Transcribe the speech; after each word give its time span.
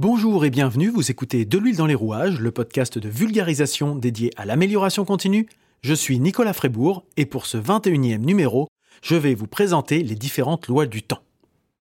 Bonjour 0.00 0.44
et 0.44 0.50
bienvenue, 0.50 0.88
vous 0.88 1.12
écoutez 1.12 1.44
De 1.44 1.56
l'huile 1.56 1.76
dans 1.76 1.86
les 1.86 1.94
rouages, 1.94 2.40
le 2.40 2.50
podcast 2.50 2.98
de 2.98 3.08
vulgarisation 3.08 3.94
dédié 3.94 4.32
à 4.36 4.44
l'amélioration 4.44 5.04
continue. 5.04 5.48
Je 5.82 5.94
suis 5.94 6.18
Nicolas 6.18 6.52
Frébourg 6.52 7.04
et 7.16 7.26
pour 7.26 7.46
ce 7.46 7.58
21e 7.58 8.18
numéro, 8.18 8.66
je 9.02 9.14
vais 9.14 9.36
vous 9.36 9.46
présenter 9.46 10.02
les 10.02 10.16
différentes 10.16 10.66
lois 10.66 10.86
du 10.86 11.04
temps. 11.04 11.22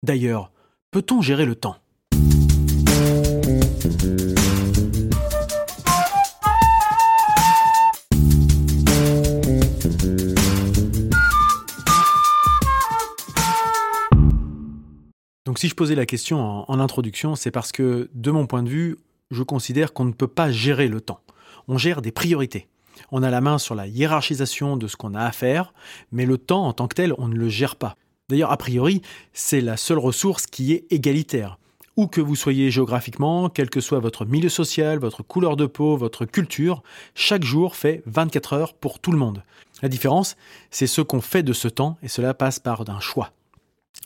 D'ailleurs, 0.02 0.52
peut-on 0.90 1.22
gérer 1.22 1.46
le 1.46 1.54
temps? 1.54 1.76
Donc 15.54 15.60
si 15.60 15.68
je 15.68 15.76
posais 15.76 15.94
la 15.94 16.04
question 16.04 16.68
en, 16.68 16.80
introduction, 16.80 17.36
c'est 17.36 17.52
parce 17.52 17.70
que, 17.70 18.10
de 18.12 18.32
mon 18.32 18.44
point 18.48 18.64
de 18.64 18.68
vue, 18.68 18.96
je 19.30 19.44
considère 19.44 19.92
qu'on 19.92 20.04
ne 20.04 20.10
peut 20.10 20.26
pas 20.26 20.50
gérer 20.50 20.88
le 20.88 21.00
temps. 21.00 21.20
On 21.68 21.78
gère 21.78 22.02
des 22.02 22.10
priorités. 22.10 22.66
On 23.12 23.22
a 23.22 23.30
la 23.30 23.40
main 23.40 23.58
sur 23.58 23.76
la 23.76 23.86
hiérarchisation 23.86 24.76
de 24.76 24.88
ce 24.88 24.96
qu'on 24.96 25.14
a 25.14 25.22
à 25.22 25.30
faire, 25.30 25.72
mais 26.10 26.26
le 26.26 26.38
temps 26.38 26.66
en 26.66 26.72
tant 26.72 26.88
que 26.88 26.96
tel, 26.96 27.14
on 27.18 27.28
ne 27.28 27.36
le 27.36 27.48
gère 27.48 27.76
pas. 27.76 27.94
D'ailleurs, 28.28 28.50
a 28.50 28.56
priori, 28.56 29.00
c'est 29.32 29.60
la 29.60 29.76
seule 29.76 29.98
ressource 29.98 30.46
qui 30.46 30.72
est 30.72 30.92
égalitaire. 30.92 31.60
Où 31.96 32.08
que 32.08 32.20
vous 32.20 32.34
soyez 32.34 32.72
géographiquement, 32.72 33.48
quel 33.48 33.70
que 33.70 33.80
soit 33.80 34.00
votre 34.00 34.24
milieu 34.24 34.48
social, 34.48 34.98
votre 34.98 35.22
couleur 35.22 35.54
de 35.54 35.66
peau, 35.66 35.96
votre 35.96 36.24
culture, 36.24 36.82
chaque 37.14 37.44
jour 37.44 37.76
fait 37.76 38.02
24 38.06 38.54
heures 38.54 38.74
pour 38.74 38.98
tout 38.98 39.12
le 39.12 39.18
monde. 39.18 39.44
La 39.82 39.88
différence, 39.88 40.36
c'est 40.72 40.88
ce 40.88 41.00
qu'on 41.00 41.20
fait 41.20 41.44
de 41.44 41.52
ce 41.52 41.68
temps, 41.68 41.96
et 42.02 42.08
cela 42.08 42.34
passe 42.34 42.58
par 42.58 42.90
un 42.90 42.98
choix. 42.98 43.30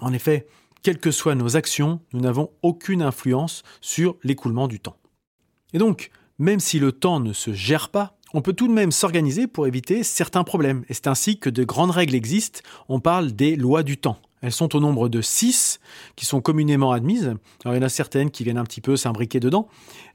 En 0.01 0.13
effet, 0.13 0.47
quelles 0.83 0.99
que 0.99 1.11
soient 1.11 1.35
nos 1.35 1.57
actions, 1.57 2.01
nous 2.13 2.21
n'avons 2.21 2.51
aucune 2.63 3.03
influence 3.03 3.63
sur 3.81 4.17
l'écoulement 4.23 4.69
du 4.69 4.81
temps. 4.81 4.97
Et 5.73 5.79
donc, 5.79 6.11
même 6.39 6.61
si 6.61 6.79
le 6.79 6.93
temps 6.93 7.21
ne 7.21 7.33
se 7.33 7.53
gère 7.53 7.89
pas, 7.89 8.19
on 8.35 8.43
peut 8.43 8.53
tout 8.53 8.69
de 8.69 8.73
même 8.73 8.93
s'organiser 8.93 9.47
pour 9.47 9.67
éviter 9.67 10.03
certains 10.03 10.45
problèmes. 10.45 10.85
Et 10.89 10.95
c'est 10.95 11.07
ainsi 11.07 11.39
que 11.39 11.51
de 11.51 11.65
grandes 11.65 11.91
règles 11.91 12.15
existent. 12.15 12.61
On 12.89 13.01
parle 13.01 13.33
des 13.33 13.57
lois 13.57 13.83
du 13.83 13.97
temps. 13.97 14.19
Elles 14.41 14.53
sont 14.53 14.77
au 14.77 14.81
nombre 14.81 15.09
de 15.09 15.21
six 15.21 15.81
qui 16.15 16.25
sont 16.25 16.41
communément 16.41 16.93
admises. 16.93 17.35
Alors, 17.65 17.75
il 17.75 17.79
y 17.79 17.81
en 17.81 17.87
a 17.87 17.89
certaines 17.89 18.31
qui 18.31 18.45
viennent 18.45 18.59
un 18.59 18.65
petit 18.65 18.81
peu 18.81 18.97
s'imbriquer 18.97 19.41
dedans. 19.41 19.67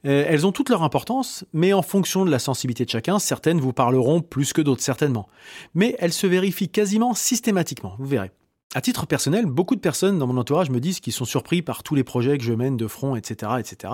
Euh, 0.06 0.26
elles 0.28 0.48
ont 0.48 0.52
toute 0.52 0.70
leur 0.70 0.84
importance, 0.84 1.44
mais 1.52 1.74
en 1.74 1.82
fonction 1.82 2.24
de 2.24 2.32
la 2.32 2.40
sensibilité 2.40 2.86
de 2.86 2.90
chacun, 2.90 3.20
certaines 3.20 3.60
vous 3.60 3.74
parleront 3.74 4.22
plus 4.22 4.54
que 4.54 4.62
d'autres 4.62 4.82
certainement. 4.82 5.28
Mais 5.74 5.96
elles 6.00 6.14
se 6.14 6.28
vérifient 6.28 6.70
quasiment 6.70 7.14
systématiquement, 7.14 7.96
vous 8.00 8.06
verrez. 8.06 8.32
À 8.76 8.82
titre 8.82 9.06
personnel, 9.06 9.46
beaucoup 9.46 9.76
de 9.76 9.80
personnes 9.80 10.18
dans 10.18 10.26
mon 10.26 10.38
entourage 10.38 10.72
me 10.72 10.80
disent 10.80 11.00
qu'ils 11.00 11.14
sont 11.14 11.26
surpris 11.26 11.62
par 11.62 11.84
tous 11.84 11.94
les 11.94 12.04
projets 12.04 12.40
que 12.40 12.44
je 12.44 12.54
mène 12.54 12.76
de 12.76 12.88
front, 12.88 13.16
etc., 13.16 13.52
etc. 13.60 13.94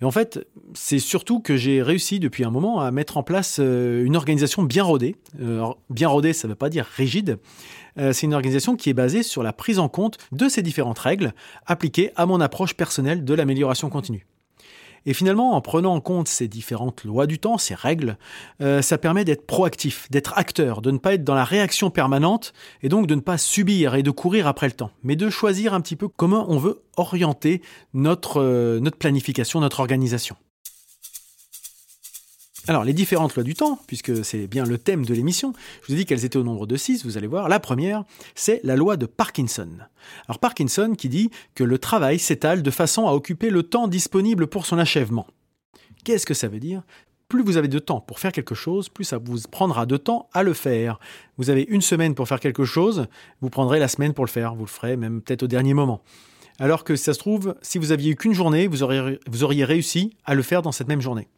Et 0.00 0.04
en 0.04 0.12
fait, 0.12 0.46
c'est 0.74 1.00
surtout 1.00 1.40
que 1.40 1.56
j'ai 1.56 1.82
réussi 1.82 2.20
depuis 2.20 2.44
un 2.44 2.50
moment 2.50 2.80
à 2.80 2.92
mettre 2.92 3.16
en 3.16 3.24
place 3.24 3.56
euh, 3.58 4.04
une 4.04 4.14
organisation 4.14 4.62
bien 4.62 4.84
rodée. 4.84 5.16
Euh, 5.40 5.66
bien 5.90 6.06
rodée, 6.06 6.32
ça 6.32 6.46
ne 6.46 6.52
veut 6.52 6.56
pas 6.56 6.68
dire 6.68 6.84
rigide. 6.84 7.38
Euh, 7.98 8.12
c'est 8.12 8.26
une 8.26 8.34
organisation 8.34 8.76
qui 8.76 8.90
est 8.90 8.94
basée 8.94 9.24
sur 9.24 9.42
la 9.42 9.52
prise 9.52 9.80
en 9.80 9.88
compte 9.88 10.18
de 10.30 10.48
ces 10.48 10.62
différentes 10.62 11.00
règles 11.00 11.34
appliquées 11.66 12.12
à 12.14 12.24
mon 12.24 12.40
approche 12.40 12.74
personnelle 12.74 13.24
de 13.24 13.34
l'amélioration 13.34 13.90
continue. 13.90 14.26
Et 15.06 15.14
finalement, 15.14 15.52
en 15.52 15.60
prenant 15.60 15.94
en 15.94 16.00
compte 16.00 16.28
ces 16.28 16.48
différentes 16.48 17.04
lois 17.04 17.26
du 17.26 17.38
temps, 17.38 17.58
ces 17.58 17.74
règles, 17.74 18.16
euh, 18.60 18.82
ça 18.82 18.98
permet 18.98 19.24
d'être 19.24 19.46
proactif, 19.46 20.10
d'être 20.10 20.32
acteur, 20.36 20.82
de 20.82 20.90
ne 20.90 20.98
pas 20.98 21.14
être 21.14 21.24
dans 21.24 21.34
la 21.34 21.44
réaction 21.44 21.90
permanente 21.90 22.52
et 22.82 22.88
donc 22.88 23.06
de 23.06 23.14
ne 23.14 23.20
pas 23.20 23.38
subir 23.38 23.94
et 23.94 24.02
de 24.02 24.10
courir 24.10 24.46
après 24.46 24.66
le 24.66 24.72
temps, 24.72 24.90
mais 25.02 25.16
de 25.16 25.30
choisir 25.30 25.74
un 25.74 25.80
petit 25.80 25.96
peu 25.96 26.08
comment 26.08 26.46
on 26.48 26.58
veut 26.58 26.82
orienter 26.96 27.62
notre, 27.94 28.40
euh, 28.40 28.80
notre 28.80 28.98
planification, 28.98 29.60
notre 29.60 29.80
organisation. 29.80 30.36
Alors, 32.68 32.84
les 32.84 32.92
différentes 32.92 33.34
lois 33.34 33.42
du 33.42 33.54
temps, 33.54 33.80
puisque 33.88 34.24
c'est 34.24 34.46
bien 34.46 34.64
le 34.64 34.78
thème 34.78 35.04
de 35.04 35.12
l'émission, 35.12 35.52
je 35.82 35.88
vous 35.88 35.94
ai 35.94 35.96
dit 35.96 36.06
qu'elles 36.06 36.24
étaient 36.24 36.36
au 36.36 36.44
nombre 36.44 36.66
de 36.66 36.76
six, 36.76 37.04
vous 37.04 37.18
allez 37.18 37.26
voir. 37.26 37.48
La 37.48 37.58
première, 37.58 38.04
c'est 38.36 38.60
la 38.62 38.76
loi 38.76 38.96
de 38.96 39.06
Parkinson. 39.06 39.68
Alors, 40.28 40.38
Parkinson 40.38 40.94
qui 40.96 41.08
dit 41.08 41.30
que 41.56 41.64
le 41.64 41.78
travail 41.78 42.20
s'étale 42.20 42.62
de 42.62 42.70
façon 42.70 43.08
à 43.08 43.12
occuper 43.12 43.50
le 43.50 43.64
temps 43.64 43.88
disponible 43.88 44.46
pour 44.46 44.64
son 44.66 44.78
achèvement. 44.78 45.26
Qu'est-ce 46.04 46.26
que 46.26 46.34
ça 46.34 46.46
veut 46.46 46.60
dire? 46.60 46.82
Plus 47.28 47.42
vous 47.42 47.56
avez 47.56 47.66
de 47.66 47.78
temps 47.80 48.00
pour 48.00 48.20
faire 48.20 48.30
quelque 48.30 48.54
chose, 48.54 48.88
plus 48.88 49.04
ça 49.04 49.18
vous 49.18 49.38
prendra 49.50 49.84
de 49.84 49.96
temps 49.96 50.28
à 50.32 50.44
le 50.44 50.52
faire. 50.52 51.00
Vous 51.38 51.50
avez 51.50 51.62
une 51.68 51.80
semaine 51.80 52.14
pour 52.14 52.28
faire 52.28 52.40
quelque 52.40 52.64
chose, 52.64 53.06
vous 53.40 53.50
prendrez 53.50 53.80
la 53.80 53.88
semaine 53.88 54.12
pour 54.12 54.24
le 54.24 54.30
faire. 54.30 54.54
Vous 54.54 54.66
le 54.66 54.70
ferez 54.70 54.96
même 54.96 55.20
peut-être 55.22 55.44
au 55.44 55.46
dernier 55.48 55.74
moment. 55.74 56.02
Alors 56.60 56.84
que 56.84 56.94
ça 56.94 57.14
se 57.14 57.18
trouve, 57.18 57.56
si 57.62 57.78
vous 57.78 57.90
aviez 57.90 58.12
eu 58.12 58.16
qu'une 58.16 58.34
journée, 58.34 58.68
vous 58.68 58.82
auriez, 58.82 59.18
vous 59.26 59.42
auriez 59.42 59.64
réussi 59.64 60.14
à 60.24 60.34
le 60.34 60.42
faire 60.42 60.62
dans 60.62 60.72
cette 60.72 60.88
même 60.88 61.00
journée. 61.00 61.28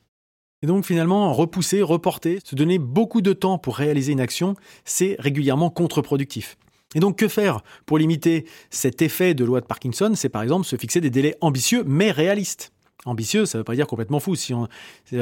Et 0.64 0.66
donc 0.66 0.86
finalement, 0.86 1.30
repousser, 1.34 1.82
reporter, 1.82 2.38
se 2.42 2.54
donner 2.54 2.78
beaucoup 2.78 3.20
de 3.20 3.34
temps 3.34 3.58
pour 3.58 3.76
réaliser 3.76 4.12
une 4.12 4.20
action, 4.20 4.56
c'est 4.86 5.14
régulièrement 5.18 5.68
contre-productif. 5.68 6.56
Et 6.94 7.00
donc 7.00 7.18
que 7.18 7.28
faire 7.28 7.60
pour 7.84 7.98
limiter 7.98 8.46
cet 8.70 9.02
effet 9.02 9.34
de 9.34 9.44
loi 9.44 9.60
de 9.60 9.66
Parkinson? 9.66 10.12
C'est 10.14 10.30
par 10.30 10.42
exemple 10.42 10.64
se 10.64 10.76
fixer 10.76 11.02
des 11.02 11.10
délais 11.10 11.36
ambitieux 11.42 11.84
mais 11.86 12.10
réalistes. 12.10 12.72
Ambitieux, 13.04 13.44
ça 13.44 13.58
ne 13.58 13.60
veut 13.60 13.64
pas 13.64 13.74
dire 13.74 13.86
complètement 13.86 14.20
fou. 14.20 14.36
Si, 14.36 14.54
on, 14.54 14.66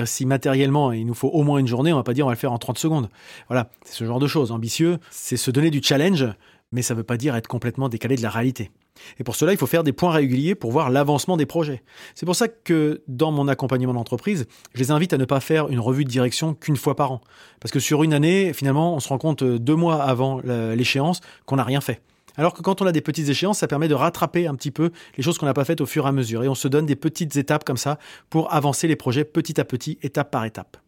si 0.04 0.26
matériellement 0.26 0.92
il 0.92 1.06
nous 1.06 1.14
faut 1.14 1.30
au 1.30 1.42
moins 1.42 1.58
une 1.58 1.66
journée, 1.66 1.92
on 1.92 1.96
va 1.96 2.04
pas 2.04 2.14
dire 2.14 2.24
on 2.24 2.28
va 2.28 2.34
le 2.34 2.38
faire 2.38 2.52
en 2.52 2.58
30 2.58 2.78
secondes. 2.78 3.08
Voilà, 3.48 3.68
c'est 3.84 3.94
ce 3.94 4.04
genre 4.04 4.20
de 4.20 4.28
choses. 4.28 4.52
Ambitieux, 4.52 4.98
c'est 5.10 5.36
se 5.36 5.50
donner 5.50 5.70
du 5.70 5.82
challenge, 5.82 6.24
mais 6.72 6.82
ça 6.82 6.94
ne 6.94 6.98
veut 6.98 7.04
pas 7.04 7.16
dire 7.16 7.36
être 7.36 7.46
complètement 7.46 7.88
décalé 7.88 8.16
de 8.16 8.22
la 8.22 8.30
réalité. 8.30 8.70
Et 9.18 9.24
pour 9.24 9.36
cela, 9.36 9.52
il 9.52 9.58
faut 9.58 9.66
faire 9.66 9.84
des 9.84 9.92
points 9.92 10.10
réguliers 10.10 10.54
pour 10.54 10.72
voir 10.72 10.90
l'avancement 10.90 11.36
des 11.36 11.46
projets. 11.46 11.82
C'est 12.14 12.26
pour 12.26 12.36
ça 12.36 12.48
que 12.48 13.02
dans 13.08 13.32
mon 13.32 13.48
accompagnement 13.48 13.94
d'entreprise, 13.94 14.46
je 14.74 14.78
les 14.80 14.90
invite 14.90 15.12
à 15.12 15.18
ne 15.18 15.24
pas 15.24 15.40
faire 15.40 15.68
une 15.68 15.80
revue 15.80 16.04
de 16.04 16.10
direction 16.10 16.54
qu'une 16.54 16.76
fois 16.76 16.96
par 16.96 17.12
an. 17.12 17.20
Parce 17.60 17.72
que 17.72 17.80
sur 17.80 18.02
une 18.02 18.14
année, 18.14 18.52
finalement, 18.52 18.94
on 18.94 19.00
se 19.00 19.08
rend 19.08 19.18
compte 19.18 19.42
euh, 19.42 19.58
deux 19.58 19.76
mois 19.76 20.02
avant 20.02 20.40
l'échéance 20.42 21.20
qu'on 21.46 21.56
n'a 21.56 21.64
rien 21.64 21.80
fait. 21.80 22.02
Alors 22.36 22.54
que 22.54 22.62
quand 22.62 22.80
on 22.80 22.86
a 22.86 22.92
des 22.92 23.00
petites 23.00 23.28
échéances, 23.28 23.58
ça 23.58 23.68
permet 23.68 23.88
de 23.88 23.94
rattraper 23.94 24.46
un 24.46 24.54
petit 24.54 24.70
peu 24.70 24.90
les 25.16 25.22
choses 25.22 25.38
qu'on 25.38 25.46
n'a 25.46 25.54
pas 25.54 25.64
faites 25.64 25.80
au 25.80 25.86
fur 25.86 26.06
et 26.06 26.08
à 26.08 26.12
mesure. 26.12 26.42
Et 26.42 26.48
on 26.48 26.54
se 26.54 26.68
donne 26.68 26.86
des 26.86 26.96
petites 26.96 27.36
étapes 27.36 27.64
comme 27.64 27.76
ça 27.76 27.98
pour 28.30 28.52
avancer 28.52 28.88
les 28.88 28.96
projets 28.96 29.24
petit 29.24 29.60
à 29.60 29.64
petit, 29.64 29.98
étape 30.02 30.30
par 30.30 30.44
étape. 30.44 30.78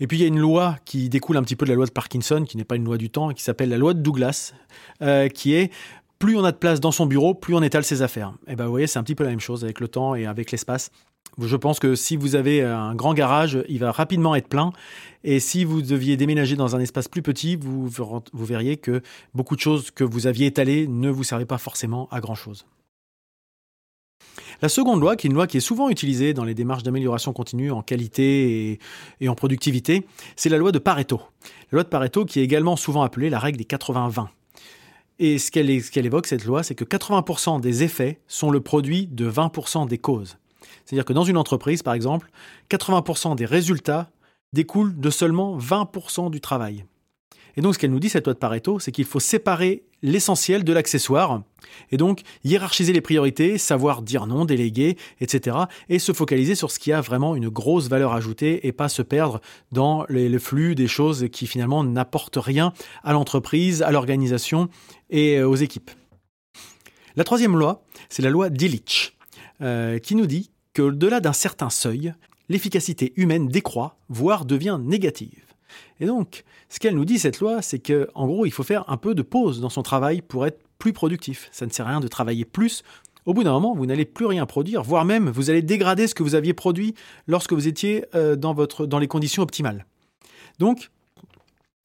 Et 0.00 0.06
puis 0.06 0.18
il 0.18 0.20
y 0.22 0.24
a 0.24 0.28
une 0.28 0.38
loi 0.38 0.76
qui 0.84 1.08
découle 1.08 1.36
un 1.36 1.42
petit 1.42 1.56
peu 1.56 1.66
de 1.66 1.70
la 1.70 1.76
loi 1.76 1.86
de 1.86 1.90
Parkinson, 1.90 2.44
qui 2.46 2.56
n'est 2.56 2.64
pas 2.64 2.76
une 2.76 2.84
loi 2.84 2.96
du 2.96 3.10
temps, 3.10 3.30
qui 3.30 3.42
s'appelle 3.42 3.68
la 3.68 3.78
loi 3.78 3.94
de 3.94 4.00
Douglas, 4.00 4.54
euh, 5.02 5.28
qui 5.28 5.54
est 5.54 5.70
plus 6.18 6.36
on 6.36 6.44
a 6.44 6.52
de 6.52 6.56
place 6.56 6.80
dans 6.80 6.92
son 6.92 7.06
bureau, 7.06 7.34
plus 7.34 7.54
on 7.54 7.62
étale 7.62 7.84
ses 7.84 8.02
affaires. 8.02 8.34
Et 8.46 8.56
ben 8.56 8.64
vous 8.64 8.70
voyez, 8.70 8.86
c'est 8.86 8.98
un 8.98 9.02
petit 9.02 9.14
peu 9.14 9.24
la 9.24 9.30
même 9.30 9.40
chose 9.40 9.64
avec 9.64 9.80
le 9.80 9.88
temps 9.88 10.14
et 10.14 10.26
avec 10.26 10.50
l'espace. 10.50 10.90
Je 11.38 11.56
pense 11.56 11.78
que 11.78 11.94
si 11.94 12.16
vous 12.16 12.34
avez 12.34 12.62
un 12.62 12.94
grand 12.94 13.14
garage, 13.14 13.58
il 13.68 13.78
va 13.78 13.92
rapidement 13.92 14.34
être 14.34 14.48
plein. 14.48 14.72
Et 15.22 15.38
si 15.38 15.64
vous 15.64 15.80
deviez 15.80 16.16
déménager 16.16 16.56
dans 16.56 16.76
un 16.76 16.80
espace 16.80 17.08
plus 17.08 17.22
petit, 17.22 17.56
vous, 17.56 17.88
vous 17.88 18.44
verriez 18.44 18.76
que 18.76 19.00
beaucoup 19.34 19.54
de 19.54 19.60
choses 19.60 19.90
que 19.90 20.04
vous 20.04 20.26
aviez 20.26 20.46
étalées 20.46 20.86
ne 20.88 21.08
vous 21.08 21.24
servaient 21.24 21.46
pas 21.46 21.58
forcément 21.58 22.08
à 22.10 22.20
grand 22.20 22.34
chose. 22.34 22.66
La 24.62 24.68
seconde 24.68 25.00
loi, 25.00 25.16
qui 25.16 25.26
est 25.26 25.30
une 25.30 25.34
loi 25.34 25.46
qui 25.46 25.56
est 25.56 25.60
souvent 25.60 25.88
utilisée 25.88 26.34
dans 26.34 26.44
les 26.44 26.54
démarches 26.54 26.82
d'amélioration 26.82 27.32
continue 27.32 27.70
en 27.70 27.82
qualité 27.82 28.78
et, 29.20 29.28
en 29.28 29.34
productivité, 29.34 30.06
c'est 30.36 30.50
la 30.50 30.58
loi 30.58 30.70
de 30.70 30.78
Pareto. 30.78 31.20
La 31.72 31.76
loi 31.76 31.82
de 31.82 31.88
Pareto 31.88 32.26
qui 32.26 32.40
est 32.40 32.44
également 32.44 32.76
souvent 32.76 33.02
appelée 33.02 33.30
la 33.30 33.38
règle 33.38 33.56
des 33.56 33.64
80-20. 33.64 34.26
Et 35.18 35.38
ce 35.38 35.50
qu'elle 35.50 36.06
évoque, 36.06 36.26
cette 36.26 36.44
loi, 36.44 36.62
c'est 36.62 36.74
que 36.74 36.84
80% 36.84 37.60
des 37.60 37.82
effets 37.82 38.20
sont 38.26 38.50
le 38.50 38.60
produit 38.60 39.06
de 39.06 39.30
20% 39.30 39.88
des 39.88 39.98
causes. 39.98 40.38
C'est-à-dire 40.84 41.04
que 41.04 41.12
dans 41.12 41.24
une 41.24 41.36
entreprise, 41.36 41.82
par 41.82 41.94
exemple, 41.94 42.30
80% 42.70 43.36
des 43.36 43.46
résultats 43.46 44.10
découlent 44.52 44.98
de 44.98 45.10
seulement 45.10 45.58
20% 45.58 46.30
du 46.30 46.40
travail. 46.40 46.84
Et 47.56 47.60
donc, 47.60 47.74
ce 47.74 47.78
qu'elle 47.78 47.90
nous 47.90 48.00
dit, 48.00 48.08
cette 48.08 48.26
loi 48.26 48.34
de 48.34 48.38
Pareto, 48.38 48.78
c'est 48.78 48.92
qu'il 48.92 49.04
faut 49.04 49.20
séparer 49.20 49.84
l'essentiel 50.02 50.64
de 50.64 50.72
l'accessoire, 50.72 51.42
et 51.90 51.96
donc 51.96 52.22
hiérarchiser 52.44 52.92
les 52.92 53.00
priorités, 53.00 53.58
savoir 53.58 54.02
dire 54.02 54.26
non, 54.26 54.44
déléguer, 54.44 54.96
etc., 55.20 55.56
et 55.88 55.98
se 55.98 56.12
focaliser 56.12 56.54
sur 56.54 56.70
ce 56.70 56.78
qui 56.78 56.92
a 56.92 57.00
vraiment 57.00 57.36
une 57.36 57.48
grosse 57.48 57.88
valeur 57.88 58.12
ajoutée, 58.12 58.66
et 58.66 58.72
pas 58.72 58.88
se 58.88 59.02
perdre 59.02 59.40
dans 59.72 60.04
le 60.08 60.38
flux 60.38 60.74
des 60.74 60.88
choses 60.88 61.28
qui 61.30 61.46
finalement 61.46 61.84
n'apportent 61.84 62.38
rien 62.38 62.72
à 63.04 63.12
l'entreprise, 63.12 63.82
à 63.82 63.90
l'organisation 63.90 64.68
et 65.10 65.38
euh, 65.38 65.48
aux 65.48 65.56
équipes. 65.56 65.90
La 67.16 67.24
troisième 67.24 67.56
loi, 67.56 67.82
c'est 68.08 68.22
la 68.22 68.30
loi 68.30 68.50
d'Illich, 68.50 69.16
euh, 69.60 69.98
qui 69.98 70.14
nous 70.14 70.26
dit 70.26 70.50
qu'au-delà 70.74 71.20
d'un 71.20 71.32
certain 71.32 71.68
seuil, 71.70 72.14
l'efficacité 72.48 73.12
humaine 73.16 73.48
décroît, 73.48 73.98
voire 74.08 74.44
devient 74.44 74.78
négative. 74.80 75.49
Et 76.00 76.06
donc, 76.06 76.44
ce 76.68 76.78
qu'elle 76.78 76.94
nous 76.94 77.04
dit, 77.04 77.18
cette 77.18 77.40
loi, 77.40 77.62
c'est 77.62 77.78
qu'en 77.78 78.26
gros, 78.26 78.46
il 78.46 78.50
faut 78.50 78.62
faire 78.62 78.84
un 78.88 78.96
peu 78.96 79.14
de 79.14 79.22
pause 79.22 79.60
dans 79.60 79.68
son 79.68 79.82
travail 79.82 80.22
pour 80.22 80.46
être 80.46 80.60
plus 80.78 80.92
productif. 80.92 81.48
Ça 81.52 81.66
ne 81.66 81.70
sert 81.70 81.86
à 81.86 81.90
rien 81.90 82.00
de 82.00 82.08
travailler 82.08 82.44
plus. 82.44 82.82
Au 83.26 83.34
bout 83.34 83.44
d'un 83.44 83.52
moment, 83.52 83.74
vous 83.74 83.86
n'allez 83.86 84.06
plus 84.06 84.26
rien 84.26 84.46
produire, 84.46 84.82
voire 84.82 85.04
même 85.04 85.28
vous 85.28 85.50
allez 85.50 85.62
dégrader 85.62 86.06
ce 86.06 86.14
que 86.14 86.22
vous 86.22 86.34
aviez 86.34 86.54
produit 86.54 86.94
lorsque 87.26 87.52
vous 87.52 87.68
étiez 87.68 88.04
euh, 88.14 88.34
dans, 88.34 88.54
dans 88.54 88.98
les 88.98 89.08
conditions 89.08 89.42
optimales. 89.42 89.86
Donc, 90.58 90.90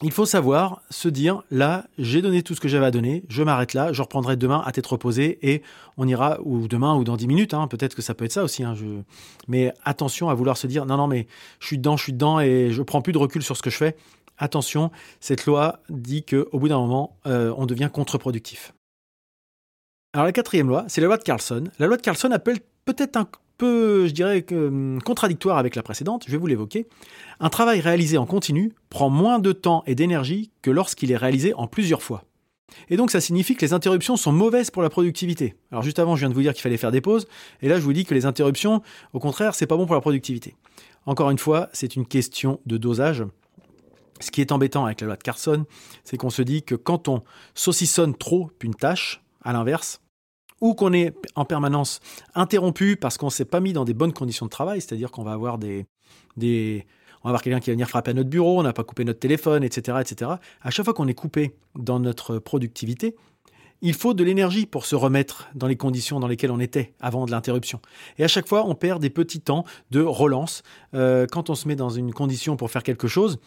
il 0.03 0.11
faut 0.11 0.25
savoir 0.25 0.81
se 0.89 1.07
dire 1.07 1.41
là, 1.51 1.85
j'ai 1.97 2.21
donné 2.21 2.43
tout 2.43 2.53
ce 2.53 2.59
que 2.59 2.67
j'avais 2.67 2.85
à 2.85 2.91
donner, 2.91 3.23
je 3.29 3.43
m'arrête 3.43 3.73
là, 3.73 3.93
je 3.93 4.01
reprendrai 4.01 4.35
demain 4.35 4.61
à 4.65 4.71
tête 4.73 4.85
reposée 4.85 5.39
et 5.41 5.63
on 5.97 6.07
ira, 6.07 6.39
ou 6.43 6.67
demain 6.67 6.95
ou 6.95 7.05
dans 7.05 7.15
10 7.15 7.27
minutes, 7.27 7.53
hein, 7.53 7.67
peut-être 7.67 7.95
que 7.95 8.01
ça 8.01 8.13
peut 8.13 8.25
être 8.25 8.33
ça 8.33 8.43
aussi. 8.43 8.63
Hein, 8.63 8.75
je... 8.75 8.85
Mais 9.47 9.73
attention 9.85 10.29
à 10.29 10.33
vouloir 10.33 10.57
se 10.57 10.67
dire 10.67 10.85
non, 10.85 10.97
non, 10.97 11.07
mais 11.07 11.27
je 11.59 11.67
suis 11.67 11.77
dedans, 11.77 11.95
je 11.95 12.03
suis 12.03 12.13
dedans 12.13 12.41
et 12.41 12.71
je 12.71 12.81
prends 12.81 13.01
plus 13.01 13.13
de 13.13 13.17
recul 13.17 13.41
sur 13.41 13.55
ce 13.55 13.61
que 13.61 13.69
je 13.69 13.77
fais. 13.77 13.95
Attention, 14.37 14.91
cette 15.21 15.45
loi 15.45 15.79
dit 15.89 16.25
qu'au 16.25 16.59
bout 16.59 16.67
d'un 16.67 16.77
moment, 16.77 17.17
euh, 17.25 17.53
on 17.55 17.65
devient 17.65 17.89
contre-productif. 17.91 18.74
Alors 20.15 20.23
la 20.23 20.31
quatrième 20.31 20.69
loi, 20.69 20.85
c'est 20.87 21.01
la 21.01 21.07
loi 21.07 21.17
de 21.17 21.23
Carlson. 21.23 21.65
La 21.77 21.87
loi 21.87 21.97
de 21.97 22.01
Carlson 22.01 22.31
appelle 22.31 22.59
peut-être 22.85 23.17
un 23.17 23.27
peu, 23.57 24.07
je 24.07 24.13
dirais, 24.13 24.45
hum, 24.49 25.01
contradictoire 25.03 25.57
avec 25.57 25.75
la 25.75 25.83
précédente, 25.83 26.23
je 26.25 26.31
vais 26.31 26.37
vous 26.37 26.47
l'évoquer. 26.47 26.87
Un 27.41 27.49
travail 27.49 27.81
réalisé 27.81 28.17
en 28.17 28.25
continu 28.25 28.71
prend 28.89 29.09
moins 29.09 29.39
de 29.39 29.51
temps 29.51 29.83
et 29.87 29.93
d'énergie 29.93 30.51
que 30.61 30.71
lorsqu'il 30.71 31.11
est 31.11 31.17
réalisé 31.17 31.53
en 31.55 31.67
plusieurs 31.67 32.01
fois. 32.01 32.23
Et 32.87 32.95
donc 32.95 33.11
ça 33.11 33.19
signifie 33.19 33.57
que 33.57 33.65
les 33.65 33.73
interruptions 33.73 34.15
sont 34.15 34.31
mauvaises 34.31 34.71
pour 34.71 34.81
la 34.81 34.89
productivité. 34.89 35.57
Alors 35.69 35.83
juste 35.83 35.99
avant, 35.99 36.15
je 36.15 36.21
viens 36.21 36.29
de 36.29 36.33
vous 36.33 36.43
dire 36.43 36.53
qu'il 36.53 36.61
fallait 36.61 36.77
faire 36.77 36.93
des 36.93 37.01
pauses, 37.01 37.27
et 37.61 37.67
là 37.67 37.75
je 37.75 37.81
vous 37.81 37.91
dis 37.91 38.05
que 38.05 38.13
les 38.13 38.25
interruptions, 38.25 38.81
au 39.11 39.19
contraire, 39.19 39.53
c'est 39.53 39.67
pas 39.67 39.75
bon 39.75 39.85
pour 39.85 39.95
la 39.95 40.01
productivité. 40.01 40.55
Encore 41.05 41.29
une 41.29 41.39
fois, 41.39 41.67
c'est 41.73 41.97
une 41.97 42.05
question 42.05 42.61
de 42.65 42.77
dosage. 42.77 43.25
Ce 44.21 44.31
qui 44.31 44.39
est 44.39 44.53
embêtant 44.53 44.85
avec 44.85 45.01
la 45.01 45.07
loi 45.07 45.17
de 45.17 45.23
Carson, 45.23 45.65
c'est 46.05 46.15
qu'on 46.15 46.29
se 46.29 46.41
dit 46.41 46.63
que 46.63 46.75
quand 46.75 47.09
on 47.09 47.21
saucissonne 47.53 48.15
trop 48.15 48.49
une 48.61 48.75
tâche, 48.75 49.21
à 49.45 49.53
l'inverse, 49.53 50.01
ou 50.65 50.73
qu'on 50.73 50.93
est 50.93 51.13
en 51.35 51.45
permanence 51.45 51.99
interrompu 52.33 52.95
parce 52.95 53.19
qu'on 53.19 53.27
ne 53.27 53.31
s'est 53.31 53.45
pas 53.45 53.59
mis 53.59 53.71
dans 53.71 53.85
des 53.85 53.93
bonnes 53.93 54.13
conditions 54.13 54.47
de 54.47 54.49
travail, 54.49 54.81
c'est-à-dire 54.81 55.11
qu'on 55.11 55.23
va 55.23 55.33
avoir 55.33 55.59
des, 55.59 55.85
on 56.41 56.43
va 57.25 57.29
avoir 57.29 57.43
quelqu'un 57.43 57.59
qui 57.59 57.69
va 57.69 57.73
venir 57.73 57.87
frapper 57.87 58.11
à 58.11 58.13
notre 58.15 58.31
bureau, 58.31 58.59
on 58.59 58.63
n'a 58.63 58.73
pas 58.73 58.83
coupé 58.83 59.05
notre 59.05 59.19
téléphone, 59.19 59.63
etc., 59.63 59.99
etc. 60.01 60.31
À 60.63 60.71
chaque 60.71 60.85
fois 60.85 60.95
qu'on 60.95 61.07
est 61.07 61.13
coupé 61.13 61.55
dans 61.75 61.99
notre 61.99 62.39
productivité, 62.39 63.15
il 63.81 63.93
faut 63.93 64.15
de 64.15 64.23
l'énergie 64.23 64.65
pour 64.65 64.87
se 64.87 64.95
remettre 64.95 65.49
dans 65.53 65.67
les 65.67 65.75
conditions 65.75 66.19
dans 66.19 66.27
lesquelles 66.27 66.49
on 66.49 66.59
était 66.59 66.93
avant 66.99 67.27
de 67.27 67.31
l'interruption. 67.31 67.79
Et 68.17 68.23
à 68.23 68.27
chaque 68.27 68.47
fois, 68.47 68.65
on 68.65 68.73
perd 68.73 68.99
des 68.99 69.11
petits 69.11 69.41
temps 69.41 69.65
de 69.91 70.01
relance. 70.01 70.63
Euh, 70.95 71.27
quand 71.31 71.51
on 71.51 71.55
se 71.55 71.67
met 71.67 71.75
dans 71.75 71.89
une 71.89 72.11
condition 72.11 72.57
pour 72.57 72.71
faire 72.71 72.81
quelque 72.81 73.07
chose, 73.07 73.37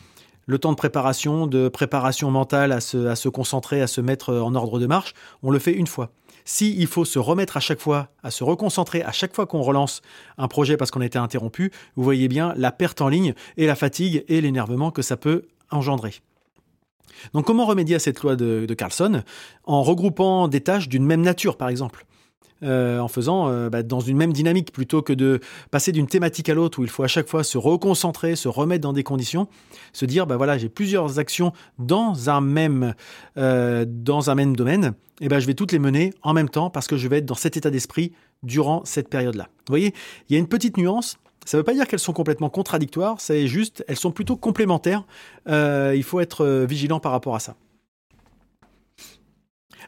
le 0.49 0.59
temps 0.59 0.71
de 0.71 0.77
préparation, 0.77 1.47
de 1.47 1.69
préparation 1.69 2.31
mentale 2.31 2.73
à 2.73 2.81
se, 2.81 3.29
concentrer, 3.29 3.83
à 3.83 3.87
se 3.87 4.01
mettre 4.01 4.35
en 4.35 4.55
ordre 4.55 4.81
de 4.81 4.87
marche, 4.87 5.13
on 5.43 5.51
le 5.51 5.59
fait 5.59 5.75
une 5.75 5.87
fois. 5.87 6.11
Si 6.47 6.75
il 6.79 6.87
faut 6.87 7.05
se 7.05 7.19
remettre 7.19 7.59
à 7.59 7.61
chaque 7.61 7.81
fois, 7.81 8.09
à 8.23 8.31
se 8.31 8.43
reconcentrer 8.43 9.03
à 9.03 9.13
chaque 9.13 9.35
fois 9.35 9.47
qu'on 9.47 9.61
relance 9.61 10.01
un 10.39 10.49
projet 10.49 10.79
parce 10.79 10.91
qu'on 10.91 11.03
a 11.03 11.07
été 11.07 11.19
interrompu, 11.19 11.71
vous 11.97 12.03
voyez 12.03 12.29
bien 12.29 12.55
la 12.57 12.73
perte 12.73 13.03
en 13.03 13.09
ligne 13.09 13.35
et 13.59 13.67
la 13.67 13.77
fatigue 13.77 14.25
et 14.29 14.41
l'énervement 14.41 14.91
que 14.91 15.03
ça 15.03 15.19
peut 15.19 15.43
engendrer. 15.71 16.15
Donc 17.35 17.45
comment 17.45 17.67
remédier 17.67 17.97
à 17.97 17.99
cette 17.99 18.23
loi 18.23 18.35
de 18.35 18.75
Carlson? 18.75 19.23
En 19.65 19.83
regroupant 19.83 20.49
des 20.49 20.63
tâches 20.63 20.89
d'une 20.89 21.05
même 21.05 21.21
nature, 21.21 21.59
par 21.59 21.69
exemple. 21.69 22.07
Euh, 22.65 22.99
en 22.99 23.07
faisant 23.07 23.49
euh, 23.49 23.71
bah, 23.71 23.85
dans 23.85 24.01
une 24.01 24.17
même 24.17 24.33
dynamique 24.33 24.73
plutôt 24.73 25.01
que 25.01 25.13
de 25.13 25.39
passer 25.71 25.93
d'une 25.93 26.09
thématique 26.09 26.49
à 26.49 26.55
l'autre 26.55 26.81
où 26.81 26.83
il 26.83 26.91
faut 26.91 27.05
à 27.05 27.07
chaque 27.07 27.29
fois 27.29 27.45
se 27.45 27.57
reconcentrer, 27.57 28.35
se 28.35 28.49
remettre 28.49 28.83
dans 28.83 28.93
des 28.93 29.05
conditions, 29.05 29.47
se 29.93 30.05
dire 30.05 30.27
bah 30.27 30.37
voilà 30.37 30.59
j'ai 30.59 30.69
plusieurs 30.69 31.21
actions 31.21 31.53
dans 31.79 32.31
un 32.31 32.41
même 32.41 32.97
euh, 33.37 33.85
dans 33.87 34.31
un 34.31 34.35
même 34.35 34.57
domaine, 34.57 34.95
et 35.21 35.29
ben 35.29 35.39
je 35.39 35.47
vais 35.47 35.55
toutes 35.55 35.71
les 35.71 35.79
mener 35.79 36.13
en 36.23 36.33
même 36.33 36.49
temps 36.49 36.69
parce 36.69 36.89
que 36.89 36.97
je 36.97 37.07
vais 37.07 37.19
être 37.19 37.27
dans 37.27 37.37
cet 37.37 37.57
état 37.57 37.71
d'esprit 37.71 38.13
durant 38.43 38.85
cette 38.85 39.09
période-là. 39.09 39.45
Vous 39.45 39.71
voyez, 39.71 39.95
il 40.29 40.33
y 40.33 40.37
a 40.37 40.41
une 40.41 40.49
petite 40.49 40.79
nuance. 40.79 41.17
Ça 41.45 41.59
ne 41.59 41.61
veut 41.61 41.65
pas 41.65 41.75
dire 41.75 41.87
qu'elles 41.87 42.01
sont 42.01 42.13
complètement 42.13 42.51
contradictoires, 42.51 43.21
c'est 43.21 43.47
juste, 43.47 43.85
elles 43.87 43.97
sont 43.97 44.11
plutôt 44.11 44.37
complémentaires. 44.37 45.05
il 45.47 46.03
faut 46.03 46.19
être 46.19 46.67
vigilant 46.69 46.99
par 46.99 47.13
rapport 47.13 47.37
à 47.37 47.41
ça. 47.41 47.55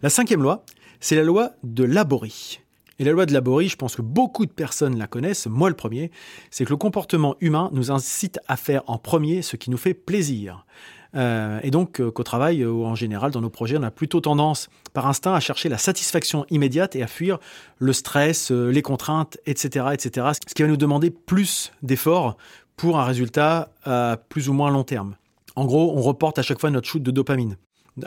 La 0.03 0.09
cinquième 0.09 0.43
loi, 0.43 0.65
c'est 1.01 1.17
la 1.17 1.23
loi 1.23 1.53
de 1.65 1.85
Laborie. 1.85 2.61
Et 2.99 3.05
la 3.05 3.13
loi 3.13 3.25
de 3.25 3.33
Laborie, 3.33 3.71
je 3.71 3.77
pense 3.77 3.97
que 3.97 4.03
beaucoup 4.03 4.45
de 4.45 4.51
personnes 4.53 4.99
la 4.99 5.07
connaissent, 5.07 5.47
moi 5.47 5.71
le 5.71 5.75
premier, 5.75 6.11
c'est 6.51 6.67
que 6.67 6.71
le 6.71 6.77
comportement 6.77 7.35
humain 7.41 7.71
nous 7.73 7.91
incite 7.91 8.39
à 8.47 8.59
faire 8.59 8.83
en 8.87 8.99
premier 8.99 9.41
ce 9.41 9.57
qui 9.57 9.71
nous 9.71 9.79
fait 9.79 9.95
plaisir. 9.95 10.67
Euh, 11.17 11.59
et 11.63 11.71
donc 11.71 12.01
euh, 12.01 12.11
qu'au 12.11 12.23
travail 12.23 12.65
ou 12.65 12.85
en 12.85 12.95
général 12.95 13.31
dans 13.31 13.41
nos 13.41 13.51
projets, 13.51 13.79
on 13.79 13.83
a 13.83 13.91
plutôt 13.91 14.21
tendance 14.21 14.69
par 14.93 15.07
instinct 15.07 15.35
à 15.35 15.41
chercher 15.41 15.69
la 15.69 15.79
satisfaction 15.79 16.45
immédiate 16.51 16.95
et 16.95 17.03
à 17.03 17.07
fuir 17.07 17.39
le 17.79 17.93
stress, 17.93 18.53
euh, 18.53 18.71
les 18.71 18.83
contraintes, 18.83 19.39
etc., 19.47 19.87
etc. 19.93 20.29
Ce 20.49 20.55
qui 20.55 20.63
va 20.63 20.69
nous 20.69 20.77
demander 20.77 21.11
plus 21.11 21.73
d'efforts 21.83 22.37
pour 22.77 23.01
un 23.01 23.05
résultat 23.05 23.73
à 23.85 24.19
plus 24.29 24.49
ou 24.49 24.53
moins 24.53 24.71
long 24.71 24.85
terme. 24.85 25.17
En 25.57 25.65
gros, 25.65 25.93
on 25.97 26.03
reporte 26.03 26.39
à 26.39 26.43
chaque 26.43 26.61
fois 26.61 26.71
notre 26.71 26.87
shoot 26.87 27.03
de 27.03 27.11
dopamine. 27.11 27.57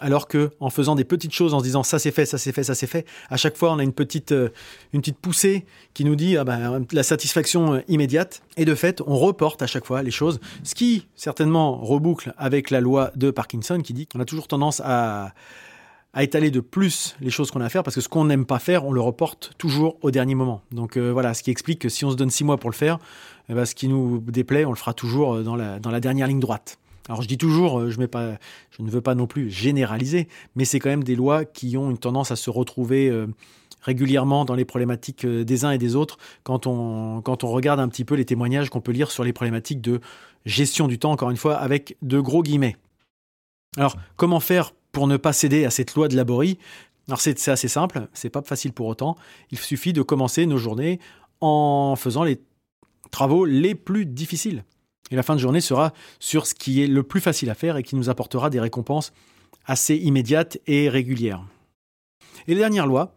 Alors 0.01 0.27
que 0.27 0.51
en 0.59 0.69
faisant 0.69 0.95
des 0.95 1.03
petites 1.03 1.33
choses, 1.33 1.53
en 1.53 1.59
se 1.59 1.63
disant 1.63 1.83
ça 1.83 1.99
c'est 1.99 2.11
fait, 2.11 2.25
ça 2.25 2.37
c'est 2.37 2.51
fait, 2.51 2.63
ça 2.63 2.75
c'est 2.75 2.87
fait, 2.87 3.05
à 3.29 3.37
chaque 3.37 3.57
fois 3.57 3.71
on 3.71 3.79
a 3.79 3.83
une 3.83 3.93
petite, 3.93 4.31
euh, 4.31 4.49
une 4.93 5.01
petite 5.01 5.17
poussée 5.17 5.65
qui 5.93 6.05
nous 6.05 6.15
dit 6.15 6.37
ah 6.37 6.43
ben, 6.43 6.85
la 6.91 7.03
satisfaction 7.03 7.75
euh, 7.75 7.79
immédiate. 7.87 8.41
Et 8.57 8.65
de 8.65 8.75
fait, 8.75 9.01
on 9.05 9.17
reporte 9.17 9.61
à 9.61 9.67
chaque 9.67 9.85
fois 9.85 10.03
les 10.03 10.11
choses, 10.11 10.39
ce 10.63 10.75
qui 10.75 11.07
certainement 11.15 11.77
reboucle 11.77 12.33
avec 12.37 12.69
la 12.69 12.81
loi 12.81 13.11
de 13.15 13.31
Parkinson 13.31 13.79
qui 13.83 13.93
dit 13.93 14.07
qu'on 14.07 14.19
a 14.19 14.25
toujours 14.25 14.47
tendance 14.47 14.81
à, 14.83 15.33
étaler 16.19 16.51
de 16.51 16.59
plus 16.59 17.15
les 17.21 17.31
choses 17.31 17.49
qu'on 17.49 17.61
a 17.61 17.65
à 17.65 17.69
faire 17.69 17.81
parce 17.81 17.95
que 17.95 18.01
ce 18.01 18.09
qu'on 18.09 18.25
n'aime 18.25 18.45
pas 18.45 18.59
faire, 18.59 18.85
on 18.85 18.91
le 18.91 19.01
reporte 19.01 19.53
toujours 19.57 19.97
au 20.01 20.11
dernier 20.11 20.35
moment. 20.35 20.61
Donc 20.71 20.95
euh, 20.95 21.11
voilà, 21.11 21.33
ce 21.33 21.41
qui 21.41 21.49
explique 21.49 21.79
que 21.79 21.89
si 21.89 22.05
on 22.05 22.11
se 22.11 22.15
donne 22.15 22.29
six 22.29 22.43
mois 22.43 22.57
pour 22.57 22.69
le 22.69 22.75
faire, 22.75 22.99
eh 23.49 23.53
ben, 23.55 23.65
ce 23.65 23.73
qui 23.73 23.87
nous 23.87 24.19
déplaît, 24.19 24.65
on 24.65 24.69
le 24.69 24.77
fera 24.77 24.93
toujours 24.93 25.41
dans 25.41 25.55
la 25.55 25.99
dernière 25.99 26.27
ligne 26.27 26.39
droite. 26.39 26.77
Alors 27.09 27.21
je 27.21 27.27
dis 27.27 27.37
toujours, 27.37 27.79
euh, 27.79 27.89
je, 27.89 27.99
ne 27.99 28.89
veux 28.89 29.01
pas 29.01 29.15
non 29.15 29.27
plus 29.27 29.49
généraliser, 29.49 30.27
mais 30.55 30.65
c'est 30.65 30.79
quand 30.79 30.89
même 30.89 31.03
des 31.03 31.15
lois 31.15 31.43
qui 31.43 31.75
ont 31.77 31.89
une 31.89 31.97
tendance 31.97 32.31
à 32.31 32.35
se 32.35 32.49
retrouver 32.49 33.09
euh, 33.09 33.27
régulièrement 33.81 34.45
dans 34.45 34.55
les 34.55 34.63
problématiques 34.63 35.25
euh, 35.25 35.43
des 35.43 35.65
uns 35.65 35.71
et 35.71 35.77
des 35.77 35.95
autres 35.95 36.17
quand 36.43 36.65
on, 36.65 37.21
quand 37.21 37.43
on 37.43 37.49
regarde 37.49 37.81
un 37.81 37.89
petit 37.89 38.05
peu 38.05 38.15
les 38.15 38.25
témoignages 38.25 38.69
qu'on 38.69 38.79
peut 38.79 38.93
lire 38.93 39.11
sur 39.11 39.25
les 39.25 39.33
problématiques 39.33 39.81
de 39.81 39.99
gestion 40.45 40.87
du 40.87 40.97
temps, 40.97 41.11
encore 41.11 41.29
une 41.29 41.37
fois, 41.37 41.55
avec 41.55 41.97
de 42.01 42.19
gros 42.19 42.41
guillemets. 42.41 42.77
Alors 43.75 43.97
comment 44.15 44.39
faire 44.39 44.73
pour 44.91 45.07
ne 45.07 45.17
pas 45.17 45.33
céder 45.33 45.65
à 45.65 45.71
cette 45.71 45.95
loi 45.95 46.07
de 46.07 46.15
Laborie? 46.15 46.57
Alors 47.09 47.19
c'est 47.19 47.49
assez 47.49 47.67
simple, 47.67 48.07
c'est 48.13 48.29
pas 48.29 48.43
facile 48.43 48.71
pour 48.71 48.87
autant. 48.87 49.17
Il 49.51 49.57
suffit 49.57 49.91
de 49.91 50.01
commencer 50.01 50.45
nos 50.45 50.57
journées 50.57 50.99
en 51.41 51.95
faisant 51.97 52.23
les 52.23 52.39
travaux 53.11 53.43
les 53.43 53.75
plus 53.75 54.05
difficiles. 54.05 54.63
Et 55.11 55.15
la 55.15 55.23
fin 55.23 55.35
de 55.35 55.39
journée 55.39 55.61
sera 55.61 55.93
sur 56.19 56.47
ce 56.47 56.55
qui 56.55 56.83
est 56.83 56.87
le 56.87 57.03
plus 57.03 57.21
facile 57.21 57.49
à 57.49 57.55
faire 57.55 57.77
et 57.77 57.83
qui 57.83 57.95
nous 57.95 58.09
apportera 58.09 58.49
des 58.49 58.59
récompenses 58.59 59.13
assez 59.65 59.95
immédiates 59.95 60.57
et 60.67 60.89
régulières. 60.89 61.45
Et 62.47 62.53
la 62.53 62.61
dernière 62.61 62.87
loi, 62.87 63.15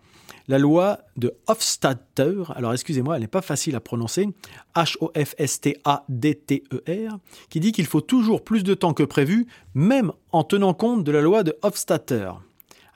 la 0.49 0.59
loi 0.59 0.99
de 1.17 1.35
Hofstadter, 1.49 2.44
alors 2.55 2.73
excusez-moi, 2.73 3.17
elle 3.17 3.23
n'est 3.23 3.29
pas 3.29 3.43
facile 3.43 3.75
à 3.75 3.81
prononcer, 3.81 4.29
H-O-F-S-T-A-D-T-E-R, 4.77 7.19
qui 7.50 7.61
dit 7.61 7.73
qu'il 7.73 7.87
faut 7.87 8.00
toujours 8.00 8.45
plus 8.45 8.62
de 8.62 8.75
temps 8.75 8.95
que 8.95 9.02
prévu, 9.02 9.49
même 9.75 10.12
en 10.31 10.45
tenant 10.45 10.75
compte 10.75 11.02
de 11.02 11.11
la 11.11 11.21
loi 11.21 11.43
de 11.43 11.57
Hofstadter. 11.62 12.31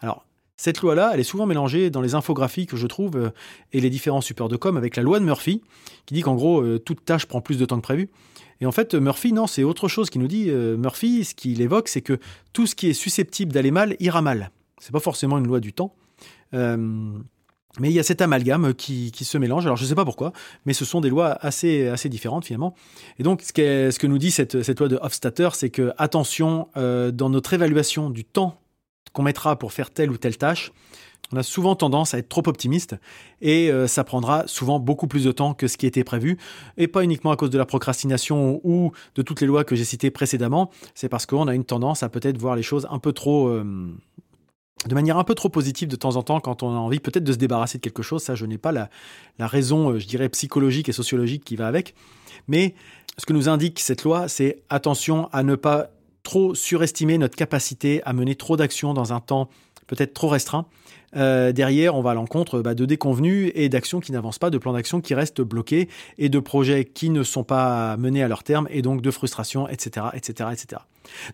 Alors, 0.01 0.25
cette 0.57 0.81
loi-là, 0.81 1.11
elle 1.15 1.21
est 1.21 1.25
souvent 1.25 1.47
mélangée 1.47 1.91
dans 1.91 2.03
les 2.03 2.15
infographies 2.15 2.67
que 2.67 2.77
je 2.77 2.87
trouve 2.87 3.17
euh, 3.17 3.31
et 3.73 3.81
les 3.81 3.91
différents 3.91 4.21
supports 4.21 4.51
de 4.51 4.57
com 4.57 4.77
avec 4.77 4.95
la 4.95 5.03
loi 5.03 5.19
de 5.19 5.25
Murphy, 5.25 5.63
qui 6.05 6.15
dit 6.15 6.21
qu'en 6.21 6.35
gros, 6.35 6.61
euh, 6.61 6.79
toute 6.79 7.03
tâche 7.05 7.25
prend 7.27 7.41
plus 7.41 7.59
de 7.59 7.65
temps 7.65 7.79
que 7.79 7.83
prévu. 7.83 8.11
Et 8.61 8.67
en 8.67 8.73
fait, 8.73 8.95
Murphy, 8.95 9.33
non, 9.33 9.47
c'est 9.47 9.65
autre 9.65 9.89
chose 9.89 10.11
qui 10.11 10.19
nous 10.19 10.29
dit. 10.29 10.51
Euh, 10.51 10.77
Murphy, 10.77 11.25
ce 11.25 11.35
qu'il 11.35 11.61
évoque, 11.63 11.89
c'est 11.89 12.03
que 12.03 12.19
tout 12.53 12.67
ce 12.67 12.75
qui 12.75 12.89
est 12.89 12.95
susceptible 12.95 13.53
d'aller 13.53 13.71
mal 13.71 13.97
ira 14.01 14.21
mal. 14.21 14.51
C'est 14.81 14.93
pas 14.93 15.01
forcément 15.01 15.39
une 15.39 15.47
loi 15.47 15.61
du 15.61 15.73
temps. 15.73 15.95
Euh, 16.55 16.77
mais 17.79 17.89
il 17.89 17.95
y 17.95 18.01
a 18.01 18.03
cet 18.03 18.21
amalgame 18.21 18.75
qui, 18.75 19.13
se 19.13 19.39
mélange. 19.39 19.65
Alors 19.65 19.77
je 19.77 19.85
ne 19.85 19.89
sais 19.89 19.95
pas 19.95 20.05
pourquoi, 20.05 20.33
mais 20.67 20.73
ce 20.73 20.85
sont 20.85 21.01
des 21.01 21.09
lois 21.09 21.39
assez, 21.41 21.95
différentes 22.07 22.45
finalement. 22.45 22.75
Et 23.19 23.23
donc 23.23 23.43
ce, 23.43 23.53
que 23.53 24.07
nous 24.07 24.19
dit 24.19 24.33
cette, 24.33 24.63
cette 24.63 24.81
loi 24.81 24.89
de 24.89 24.99
Hofstadter, 25.01 25.51
c'est 25.53 25.71
que 25.71 25.93
attention 25.97 26.69
euh, 26.77 27.13
dans 27.13 27.31
notre 27.31 27.53
évaluation 27.55 28.11
du 28.11 28.25
temps 28.25 28.61
qu'on 29.13 29.23
mettra 29.23 29.57
pour 29.57 29.73
faire 29.73 29.91
telle 29.91 30.11
ou 30.11 30.17
telle 30.17 30.37
tâche, 30.37 30.73
on 31.33 31.37
a 31.37 31.43
souvent 31.43 31.75
tendance 31.77 32.15
à 32.15 32.19
être 32.19 32.29
trop 32.29 32.43
optimiste 32.47 32.97
et 33.41 33.71
euh, 33.71 33.87
ça 33.87 34.05
prendra 34.05 34.47
souvent 34.47 34.81
beaucoup 34.81 35.07
plus 35.07 35.25
de 35.25 35.33
temps 35.33 35.55
que 35.55 35.69
ce 35.69 35.77
qui 35.77 35.87
était 35.87 36.05
prévu 36.05 36.39
et 36.77 36.89
pas 36.89 37.05
uniquement 37.05 37.31
à 37.31 37.37
cause 37.37 37.51
de 37.51 37.59
la 37.59 37.67
procrastination 37.67 38.61
ou 38.65 38.93
de 39.15 39.23
toutes 39.23 39.41
les 39.41 39.47
lois 39.47 39.65
que 39.65 39.77
j'ai 39.77 39.85
citées 39.85 40.11
précédemment, 40.11 40.71
c'est 40.95 41.09
parce 41.09 41.27
qu'on 41.27 41.47
a 41.49 41.55
une 41.55 41.65
tendance 41.65 42.03
à 42.03 42.09
peut-être 42.09 42.39
voir 42.39 42.57
les 42.57 42.63
choses 42.63 42.87
un 42.91 42.99
peu 42.99 43.13
trop 43.13 43.49
euh, 43.49 43.65
de 44.87 44.95
manière 44.95 45.19
un 45.19 45.25
peu 45.25 45.35
trop 45.35 45.49
positive 45.49 45.89
de 45.89 45.97
temps 45.97 46.17
en 46.17 46.23
temps 46.23 46.41
quand 46.41 46.63
on 46.63 46.71
a 46.71 46.79
envie 46.79 47.01
peut-être 47.01 47.25
de 47.25 47.33
se 47.33 47.39
débarrasser 47.39 47.79
de 47.79 47.83
quelque 47.83 48.03
chose. 48.03 48.23
Ça, 48.23 48.35
je 48.35 48.47
n'ai 48.47 48.59
pas 48.59 48.73
la, 48.73 48.89
raison, 49.39 49.91
euh, 49.91 49.99
je 49.99 50.07
dirais, 50.07 50.29
psychologique 50.31 50.89
et 50.89 50.93
sociologique 50.93 51.45
qui 51.45 51.57
va 51.57 51.67
avec. 51.67 51.95
Mais 52.49 52.75
ce 53.19 53.27
que 53.27 53.33
nous 53.33 53.49
indique 53.49 53.79
cette 53.79 54.05
loi, 54.05 54.29
c'est 54.29 54.63
attention 54.71 55.29
à 55.33 55.43
ne 55.43 55.55
pas 55.55 55.91
trop 56.23 56.55
surestimer 56.55 57.19
notre 57.19 57.37
capacité 57.37 58.03
à 58.05 58.13
mener 58.13 58.35
trop 58.35 58.57
d'actions 58.57 58.95
dans 58.95 59.13
un 59.13 59.21
temps 59.21 59.49
peut-être 59.87 60.15
trop 60.15 60.29
restreint. 60.29 60.67
Euh, 61.17 61.53
derrière, 61.53 61.95
on 61.95 62.03
va 62.03 62.11
à 62.11 62.15
l'encontre 62.15 62.61
bah, 62.61 62.75
de 62.75 62.85
déconvenus 62.85 63.51
et 63.55 63.69
d'actions 63.69 64.01
qui 64.01 64.13
n'avancent 64.13 64.39
pas, 64.39 64.51
de 64.51 64.59
plans 64.59 64.73
d'action 64.73 65.01
qui 65.01 65.15
restent 65.15 65.41
bloqués 65.41 65.89
et 66.19 66.29
de 66.29 66.39
projets 66.39 66.85
qui 66.85 67.11
ne 67.11 67.23
sont 67.23 67.45
pas 67.45 67.97
menés 67.97 68.23
à 68.23 68.29
leur 68.29 68.43
terme 68.43 68.69
et 68.71 68.83
donc 68.83 69.03
de 69.03 69.11
frustration, 69.11 69.69
etc., 69.69 70.07
etc., 70.15 70.51
etc. 70.53 70.83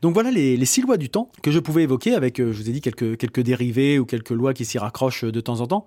Donc 0.02 0.14
voilà 0.14 0.30
les, 0.30 0.64
six 0.64 0.80
lois 0.80 0.97
du 0.97 1.11
temps 1.11 1.30
que 1.42 1.50
je 1.50 1.59
pouvais 1.59 1.83
évoquer 1.83 2.14
avec, 2.14 2.40
euh, 2.40 2.52
je 2.52 2.62
vous 2.62 2.71
ai 2.71 2.73
dit, 2.73 2.80
quelques 2.80 3.40
dérivés 3.40 3.99
ou 3.99 4.06
quelques 4.06 4.30
lois 4.30 4.54
qui 4.54 4.64
s'y 4.64 4.78
raccrochent 4.78 5.25
de 5.25 5.40
temps 5.40 5.61
en 5.61 5.66
temps. 5.66 5.87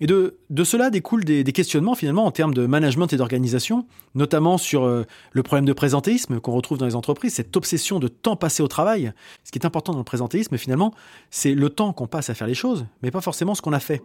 Et 0.00 0.08
de, 0.08 0.36
cela 0.64 0.90
découlent 0.90 1.24
des, 1.24 1.44
questionnements 1.44 1.94
finalement 1.94 2.24
en 2.24 2.32
termes 2.32 2.52
de 2.52 2.66
management 2.66 3.12
et 3.12 3.16
d'organisation, 3.16 3.86
notamment 4.16 4.58
sur 4.58 4.84
euh, 4.84 5.04
le 5.30 5.42
problème 5.44 5.66
de 5.66 5.72
présentéisme 5.72 6.40
qu'on 6.40 6.52
retrouve 6.52 6.78
dans 6.78 6.86
les 6.86 6.96
entreprises, 6.96 7.34
cette 7.34 7.56
obsession 7.56 8.00
de 8.00 8.08
temps 8.08 8.34
passé 8.34 8.62
au 8.62 8.66
travail. 8.66 9.12
Ce 9.44 9.52
qui 9.52 9.58
est 9.58 9.66
important 9.66 9.92
dans 9.92 9.98
le 9.98 10.04
présentéisme 10.04 10.58
finalement, 10.58 10.92
c'est 11.30 11.54
le 11.54 11.70
temps 11.70 11.92
qu'on 11.92 12.08
passe 12.08 12.28
à 12.28 12.34
faire 12.34 12.48
les 12.48 12.54
choses, 12.54 12.86
mais 13.02 13.12
pas 13.12 13.20
forcément 13.20 13.54
ce 13.54 13.62
qu'on 13.62 13.72
a 13.72 13.78
fait. 13.78 14.02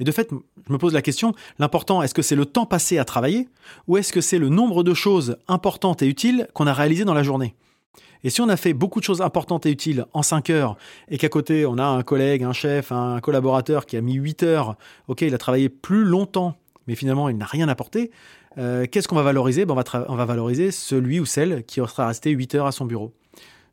Et 0.00 0.04
de 0.04 0.10
fait, 0.10 0.28
je 0.30 0.72
me 0.72 0.78
pose 0.78 0.92
la 0.92 1.02
question, 1.02 1.32
l'important, 1.60 2.02
est-ce 2.02 2.14
que 2.14 2.22
c'est 2.22 2.36
le 2.36 2.46
temps 2.46 2.66
passé 2.66 2.98
à 2.98 3.04
travailler, 3.04 3.48
ou 3.86 3.96
est-ce 3.96 4.12
que 4.12 4.20
c'est 4.20 4.38
le 4.38 4.48
nombre 4.48 4.82
de 4.82 4.94
choses 4.94 5.36
importantes 5.46 6.02
et 6.02 6.08
utiles 6.08 6.48
qu'on 6.52 6.66
a 6.66 6.72
réalisées 6.72 7.04
dans 7.04 7.14
la 7.14 7.22
journée? 7.22 7.54
Et 8.24 8.30
si 8.30 8.40
on 8.40 8.48
a 8.48 8.56
fait 8.56 8.72
beaucoup 8.72 9.00
de 9.00 9.04
choses 9.04 9.22
importantes 9.22 9.66
et 9.66 9.70
utiles 9.70 10.06
en 10.12 10.22
5 10.22 10.50
heures 10.50 10.76
et 11.08 11.18
qu'à 11.18 11.28
côté 11.28 11.66
on 11.66 11.78
a 11.78 11.84
un 11.84 12.02
collègue, 12.02 12.42
un 12.42 12.52
chef, 12.52 12.92
un 12.92 13.20
collaborateur 13.20 13.86
qui 13.86 13.96
a 13.96 14.00
mis 14.00 14.14
8 14.14 14.42
heures, 14.42 14.76
ok, 15.08 15.22
il 15.22 15.34
a 15.34 15.38
travaillé 15.38 15.68
plus 15.68 16.04
longtemps, 16.04 16.56
mais 16.86 16.94
finalement 16.94 17.28
il 17.28 17.36
n'a 17.36 17.46
rien 17.46 17.68
apporté, 17.68 18.10
euh, 18.58 18.86
qu'est-ce 18.90 19.06
qu'on 19.06 19.16
va 19.16 19.22
valoriser? 19.22 19.64
Ben, 19.64 19.74
on, 19.74 19.76
va 19.76 20.06
on 20.08 20.16
va 20.16 20.24
valoriser 20.24 20.70
celui 20.70 21.20
ou 21.20 21.26
celle 21.26 21.64
qui 21.64 21.80
sera 21.80 22.08
resté 22.08 22.30
8 22.30 22.54
heures 22.56 22.66
à 22.66 22.72
son 22.72 22.86
bureau. 22.86 23.12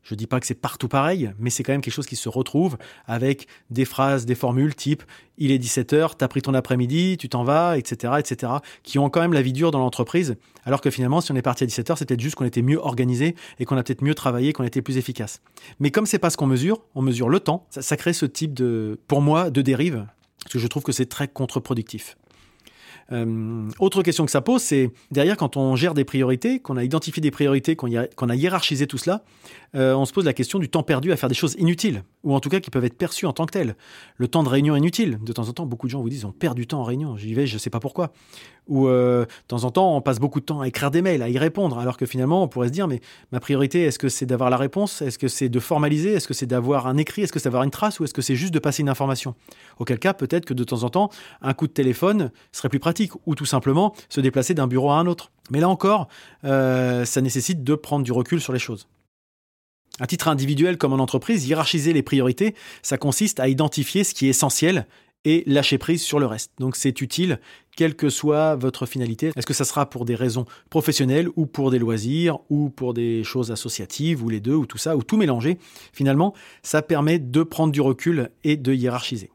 Je 0.08 0.14
dis 0.14 0.28
pas 0.28 0.38
que 0.38 0.46
c'est 0.46 0.54
partout 0.54 0.86
pareil, 0.86 1.32
mais 1.38 1.50
c'est 1.50 1.64
quand 1.64 1.72
même 1.72 1.80
quelque 1.80 1.94
chose 1.94 2.06
qui 2.06 2.14
se 2.14 2.28
retrouve 2.28 2.78
avec 3.06 3.48
des 3.70 3.84
phrases, 3.84 4.24
des 4.24 4.36
formules 4.36 4.74
type 4.74 5.02
il 5.38 5.50
est 5.50 5.58
17h, 5.58 6.12
t'as 6.16 6.28
pris 6.28 6.42
ton 6.42 6.54
après-midi, 6.54 7.16
tu 7.18 7.28
t'en 7.28 7.44
vas, 7.44 7.76
etc., 7.76 8.14
etc., 8.18 8.52
qui 8.82 8.98
ont 8.98 9.10
quand 9.10 9.20
même 9.20 9.32
la 9.32 9.42
vie 9.42 9.52
dure 9.52 9.70
dans 9.70 9.78
l'entreprise, 9.78 10.36
alors 10.64 10.80
que 10.80 10.90
finalement, 10.90 11.20
si 11.20 11.32
on 11.32 11.36
est 11.36 11.42
parti 11.42 11.64
à 11.64 11.66
17h, 11.66 11.96
c'est 11.96 12.06
peut-être 12.06 12.20
juste 12.20 12.36
qu'on 12.36 12.44
était 12.44 12.62
mieux 12.62 12.78
organisé 12.78 13.34
et 13.58 13.64
qu'on 13.64 13.76
a 13.76 13.82
peut-être 13.82 14.02
mieux 14.02 14.14
travaillé, 14.14 14.52
qu'on 14.52 14.64
était 14.64 14.82
plus 14.82 14.96
efficace. 14.96 15.40
Mais 15.80 15.90
comme 15.90 16.06
c'est 16.06 16.18
pas 16.18 16.30
ce 16.30 16.36
qu'on 16.36 16.46
mesure, 16.46 16.82
on 16.94 17.02
mesure 17.02 17.28
le 17.28 17.40
temps, 17.40 17.66
ça, 17.70 17.82
ça 17.82 17.96
crée 17.96 18.12
ce 18.12 18.26
type 18.26 18.54
de, 18.54 18.98
pour 19.08 19.20
moi, 19.20 19.50
de 19.50 19.62
dérive, 19.62 20.06
parce 20.42 20.54
que 20.54 20.58
je 20.58 20.66
trouve 20.66 20.82
que 20.82 20.92
c'est 20.92 21.06
très 21.06 21.28
contre-productif. 21.28 22.16
Euh, 23.12 23.68
autre 23.78 24.02
question 24.02 24.24
que 24.24 24.30
ça 24.30 24.40
pose, 24.40 24.62
c'est 24.62 24.90
derrière 25.10 25.36
quand 25.36 25.56
on 25.56 25.76
gère 25.76 25.94
des 25.94 26.04
priorités, 26.04 26.60
qu'on 26.60 26.76
a 26.76 26.84
identifié 26.84 27.20
des 27.20 27.30
priorités, 27.30 27.76
qu'on 27.76 27.88
a, 27.92 28.34
hiérarchisé 28.34 28.86
tout 28.86 28.98
cela, 28.98 29.22
euh, 29.74 29.94
on 29.94 30.04
se 30.04 30.12
pose 30.12 30.24
la 30.24 30.32
question 30.32 30.58
du 30.58 30.68
temps 30.68 30.82
perdu 30.82 31.12
à 31.12 31.16
faire 31.16 31.28
des 31.28 31.34
choses 31.34 31.54
inutiles, 31.58 32.02
ou 32.26 32.34
en 32.34 32.40
tout 32.40 32.48
cas 32.48 32.58
qui 32.58 32.70
peuvent 32.70 32.84
être 32.84 32.98
perçues 32.98 33.24
en 33.24 33.32
tant 33.32 33.46
que 33.46 33.52
telles. 33.52 33.76
Le 34.16 34.26
temps 34.26 34.42
de 34.42 34.48
réunion 34.48 34.74
inutile. 34.74 35.18
De 35.22 35.32
temps 35.32 35.48
en 35.48 35.52
temps, 35.52 35.64
beaucoup 35.64 35.86
de 35.86 35.92
gens 35.92 36.02
vous 36.02 36.08
disent 36.08 36.24
on 36.24 36.32
perd 36.32 36.56
du 36.56 36.66
temps 36.66 36.80
en 36.80 36.84
réunion. 36.84 37.16
J'y 37.16 37.32
vais, 37.34 37.46
je 37.46 37.54
ne 37.54 37.58
sais 37.60 37.70
pas 37.70 37.78
pourquoi. 37.78 38.12
Ou 38.66 38.88
euh, 38.88 39.24
de 39.24 39.46
temps 39.46 39.62
en 39.62 39.70
temps, 39.70 39.96
on 39.96 40.00
passe 40.00 40.18
beaucoup 40.18 40.40
de 40.40 40.44
temps 40.44 40.60
à 40.60 40.66
écrire 40.66 40.90
des 40.90 41.02
mails, 41.02 41.22
à 41.22 41.28
y 41.28 41.38
répondre, 41.38 41.78
alors 41.78 41.96
que 41.96 42.04
finalement, 42.04 42.42
on 42.42 42.48
pourrait 42.48 42.66
se 42.66 42.72
dire 42.72 42.88
mais 42.88 43.00
ma 43.30 43.38
priorité, 43.38 43.84
est-ce 43.84 44.00
que 44.00 44.08
c'est 44.08 44.26
d'avoir 44.26 44.50
la 44.50 44.56
réponse? 44.56 45.02
Est-ce 45.02 45.18
que 45.18 45.28
c'est 45.28 45.48
de 45.48 45.60
formaliser? 45.60 46.14
Est-ce 46.14 46.26
que 46.26 46.34
c'est 46.34 46.46
d'avoir 46.46 46.88
un 46.88 46.96
écrit? 46.96 47.22
Est-ce 47.22 47.32
que 47.32 47.38
c'est 47.38 47.46
d'avoir 47.46 47.62
une 47.62 47.70
trace? 47.70 48.00
Ou 48.00 48.04
est-ce 48.04 48.14
que 48.14 48.22
c'est 48.22 48.34
juste 48.34 48.52
de 48.52 48.58
passer 48.58 48.82
une 48.82 48.88
information? 48.88 49.36
Auquel 49.78 50.00
cas, 50.00 50.12
peut-être 50.12 50.46
que 50.46 50.54
de 50.54 50.64
temps 50.64 50.82
en 50.82 50.90
temps, 50.90 51.10
un 51.42 51.54
coup 51.54 51.68
de 51.68 51.72
téléphone 51.72 52.32
serait 52.50 52.68
plus 52.68 52.80
pratique, 52.80 53.12
ou 53.26 53.36
tout 53.36 53.46
simplement 53.46 53.94
se 54.08 54.20
déplacer 54.20 54.52
d'un 54.52 54.66
bureau 54.66 54.90
à 54.90 54.96
un 54.96 55.06
autre. 55.06 55.30
Mais 55.52 55.60
là 55.60 55.68
encore, 55.68 56.08
euh, 56.44 57.04
ça 57.04 57.20
nécessite 57.20 57.62
de 57.62 57.74
prendre 57.76 58.04
du 58.04 58.10
recul 58.10 58.40
sur 58.40 58.52
les 58.52 58.58
choses. 58.58 58.88
À 59.98 60.06
titre 60.06 60.28
individuel 60.28 60.76
comme 60.76 60.92
en 60.92 60.98
entreprise, 60.98 61.46
hiérarchiser 61.46 61.92
les 61.92 62.02
priorités, 62.02 62.54
ça 62.82 62.98
consiste 62.98 63.40
à 63.40 63.48
identifier 63.48 64.04
ce 64.04 64.12
qui 64.12 64.26
est 64.26 64.30
essentiel 64.30 64.86
et 65.24 65.42
lâcher 65.46 65.78
prise 65.78 66.02
sur 66.02 66.20
le 66.20 66.26
reste. 66.26 66.52
Donc 66.58 66.76
c'est 66.76 67.00
utile, 67.00 67.40
quelle 67.76 67.96
que 67.96 68.08
soit 68.10 68.54
votre 68.54 68.86
finalité. 68.86 69.32
Est-ce 69.34 69.46
que 69.46 69.54
ça 69.54 69.64
sera 69.64 69.90
pour 69.90 70.04
des 70.04 70.14
raisons 70.14 70.44
professionnelles 70.70 71.28
ou 71.34 71.46
pour 71.46 71.70
des 71.70 71.78
loisirs 71.78 72.38
ou 72.48 72.70
pour 72.70 72.94
des 72.94 73.24
choses 73.24 73.50
associatives 73.50 74.22
ou 74.22 74.28
les 74.28 74.40
deux 74.40 74.54
ou 74.54 74.66
tout 74.66 74.78
ça 74.78 74.96
ou 74.96 75.02
tout 75.02 75.16
mélanger 75.16 75.58
Finalement, 75.92 76.32
ça 76.62 76.80
permet 76.80 77.18
de 77.18 77.42
prendre 77.42 77.72
du 77.72 77.80
recul 77.80 78.30
et 78.44 78.56
de 78.56 78.72
hiérarchiser. 78.72 79.30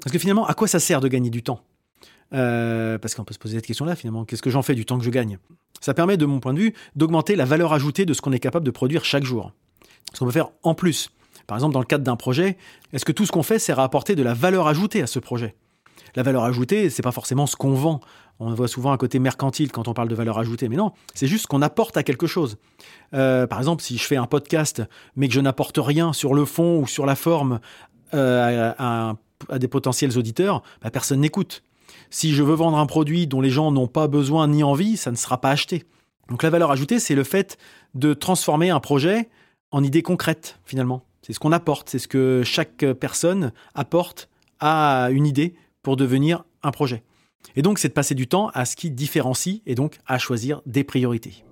Parce 0.00 0.12
que 0.12 0.18
finalement, 0.18 0.46
à 0.46 0.54
quoi 0.54 0.66
ça 0.66 0.80
sert 0.80 1.00
de 1.00 1.08
gagner 1.08 1.30
du 1.30 1.42
temps? 1.42 1.60
Euh, 2.32 2.98
Parce 2.98 3.14
qu'on 3.14 3.24
peut 3.24 3.34
se 3.34 3.38
poser 3.38 3.56
cette 3.56 3.66
question-là 3.66 3.96
finalement. 3.96 4.24
Qu'est-ce 4.24 4.42
que 4.42 4.50
j'en 4.50 4.62
fais 4.62 4.74
du 4.74 4.84
temps 4.84 4.98
que 4.98 5.04
je 5.04 5.10
gagne? 5.10 5.38
Ça 5.80 5.94
permet, 5.94 6.16
de 6.16 6.26
mon 6.26 6.40
point 6.40 6.54
de 6.54 6.58
vue, 6.58 6.74
d'augmenter 6.96 7.36
la 7.36 7.44
valeur 7.44 7.72
ajoutée 7.72 8.04
de 8.04 8.12
ce 8.12 8.20
qu'on 8.20 8.32
est 8.32 8.40
capable 8.40 8.66
de 8.66 8.70
produire 8.70 9.04
chaque 9.04 9.24
jour. 9.24 9.52
Ce 10.12 10.18
qu'on 10.18 10.26
peut 10.26 10.32
faire 10.32 10.50
en 10.62 10.74
plus. 10.74 11.10
Par 11.46 11.56
exemple, 11.56 11.72
dans 11.72 11.80
le 11.80 11.86
cadre 11.86 12.04
d'un 12.04 12.16
projet, 12.16 12.58
est-ce 12.92 13.04
que 13.04 13.12
tout 13.12 13.24
ce 13.24 13.32
qu'on 13.32 13.42
fait 13.42 13.58
sert 13.58 13.78
à 13.78 13.84
apporter 13.84 14.14
de 14.14 14.22
la 14.22 14.34
valeur 14.34 14.66
ajoutée 14.66 15.02
à 15.02 15.06
ce 15.06 15.18
projet? 15.18 15.54
La 16.14 16.22
valeur 16.22 16.44
ajoutée, 16.44 16.90
c'est 16.90 17.02
pas 17.02 17.12
forcément 17.12 17.46
ce 17.46 17.56
qu'on 17.56 17.72
vend. 17.72 18.00
On 18.40 18.54
voit 18.54 18.68
souvent 18.68 18.92
un 18.92 18.96
côté 18.96 19.18
mercantile 19.18 19.72
quand 19.72 19.88
on 19.88 19.94
parle 19.94 20.08
de 20.08 20.14
valeur 20.14 20.38
ajoutée, 20.38 20.68
mais 20.68 20.76
non, 20.76 20.92
c'est 21.14 21.26
juste 21.26 21.46
qu'on 21.46 21.62
apporte 21.62 21.96
à 21.96 22.02
quelque 22.02 22.26
chose. 22.26 22.56
Euh, 23.14 23.46
par 23.46 23.58
exemple, 23.58 23.82
si 23.82 23.96
je 23.98 24.04
fais 24.04 24.16
un 24.16 24.26
podcast, 24.26 24.82
mais 25.16 25.28
que 25.28 25.34
je 25.34 25.40
n'apporte 25.40 25.78
rien 25.80 26.12
sur 26.12 26.34
le 26.34 26.44
fond 26.44 26.78
ou 26.80 26.86
sur 26.86 27.04
la 27.04 27.16
forme 27.16 27.60
euh, 28.14 28.72
à, 28.78 29.14
des 29.58 29.68
potentiels 29.68 30.16
auditeurs, 30.18 30.62
bah, 30.82 30.90
personne 30.90 31.20
n'écoute. 31.20 31.62
Si 32.10 32.32
je 32.32 32.42
veux 32.42 32.54
vendre 32.54 32.78
un 32.78 32.86
produit 32.86 33.26
dont 33.26 33.40
les 33.40 33.50
gens 33.50 33.70
n'ont 33.70 33.86
pas 33.86 34.08
besoin 34.08 34.48
ni 34.48 34.62
envie, 34.62 34.96
ça 34.96 35.10
ne 35.10 35.16
sera 35.16 35.40
pas 35.40 35.50
acheté. 35.50 35.84
Donc 36.28 36.42
la 36.42 36.50
valeur 36.50 36.70
ajoutée, 36.70 36.98
c'est 36.98 37.14
le 37.14 37.24
fait 37.24 37.58
de 37.94 38.14
transformer 38.14 38.70
un 38.70 38.80
projet 38.80 39.28
en 39.70 39.82
idée 39.82 40.02
concrète, 40.02 40.58
finalement. 40.64 41.04
C'est 41.22 41.32
ce 41.32 41.38
qu'on 41.38 41.52
apporte, 41.52 41.90
c'est 41.90 41.98
ce 41.98 42.08
que 42.08 42.42
chaque 42.44 42.84
personne 42.92 43.52
apporte 43.74 44.28
à 44.60 45.08
une 45.10 45.26
idée 45.26 45.54
pour 45.82 45.96
devenir 45.96 46.44
un 46.62 46.70
projet. 46.70 47.02
Et 47.56 47.62
donc, 47.62 47.78
c'est 47.78 47.88
de 47.88 47.92
passer 47.92 48.14
du 48.14 48.26
temps 48.26 48.48
à 48.54 48.64
ce 48.64 48.76
qui 48.76 48.90
différencie 48.90 49.60
et 49.66 49.74
donc 49.74 49.98
à 50.06 50.18
choisir 50.18 50.62
des 50.66 50.84
priorités. 50.84 51.44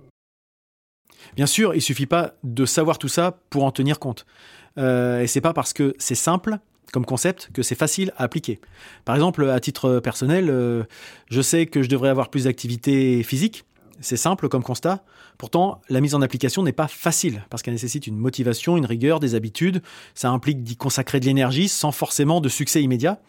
Bien 1.35 1.45
sûr, 1.45 1.73
il 1.73 1.77
ne 1.77 1.81
suffit 1.81 2.05
pas 2.05 2.33
de 2.43 2.65
savoir 2.65 2.97
tout 2.97 3.07
ça 3.07 3.39
pour 3.49 3.63
en 3.63 3.71
tenir 3.71 3.99
compte. 3.99 4.25
Euh, 4.77 5.21
et 5.21 5.27
c'est 5.27 5.41
pas 5.41 5.53
parce 5.53 5.73
que 5.73 5.95
c'est 5.97 6.15
simple 6.15 6.57
comme 6.91 7.05
concept 7.05 7.49
que 7.53 7.61
c'est 7.61 7.75
facile 7.75 8.11
à 8.17 8.23
appliquer. 8.23 8.59
Par 9.05 9.15
exemple, 9.15 9.49
à 9.49 9.59
titre 9.59 9.99
personnel, 9.99 10.49
euh, 10.49 10.83
je 11.29 11.41
sais 11.41 11.65
que 11.65 11.81
je 11.83 11.89
devrais 11.89 12.09
avoir 12.09 12.29
plus 12.29 12.45
d'activité 12.45 13.23
physique, 13.23 13.65
c'est 13.99 14.17
simple 14.17 14.49
comme 14.49 14.63
constat. 14.63 15.03
Pourtant, 15.37 15.81
la 15.89 16.01
mise 16.01 16.15
en 16.15 16.21
application 16.21 16.63
n'est 16.63 16.71
pas 16.71 16.87
facile 16.87 17.43
parce 17.49 17.63
qu'elle 17.63 17.73
nécessite 17.73 18.07
une 18.07 18.17
motivation, 18.17 18.77
une 18.77 18.85
rigueur, 18.85 19.19
des 19.19 19.35
habitudes. 19.35 19.81
Ça 20.15 20.29
implique 20.29 20.63
d'y 20.63 20.77
consacrer 20.77 21.19
de 21.19 21.25
l'énergie 21.25 21.67
sans 21.67 21.91
forcément 21.91 22.41
de 22.41 22.49
succès 22.49 22.81
immédiat. 22.81 23.19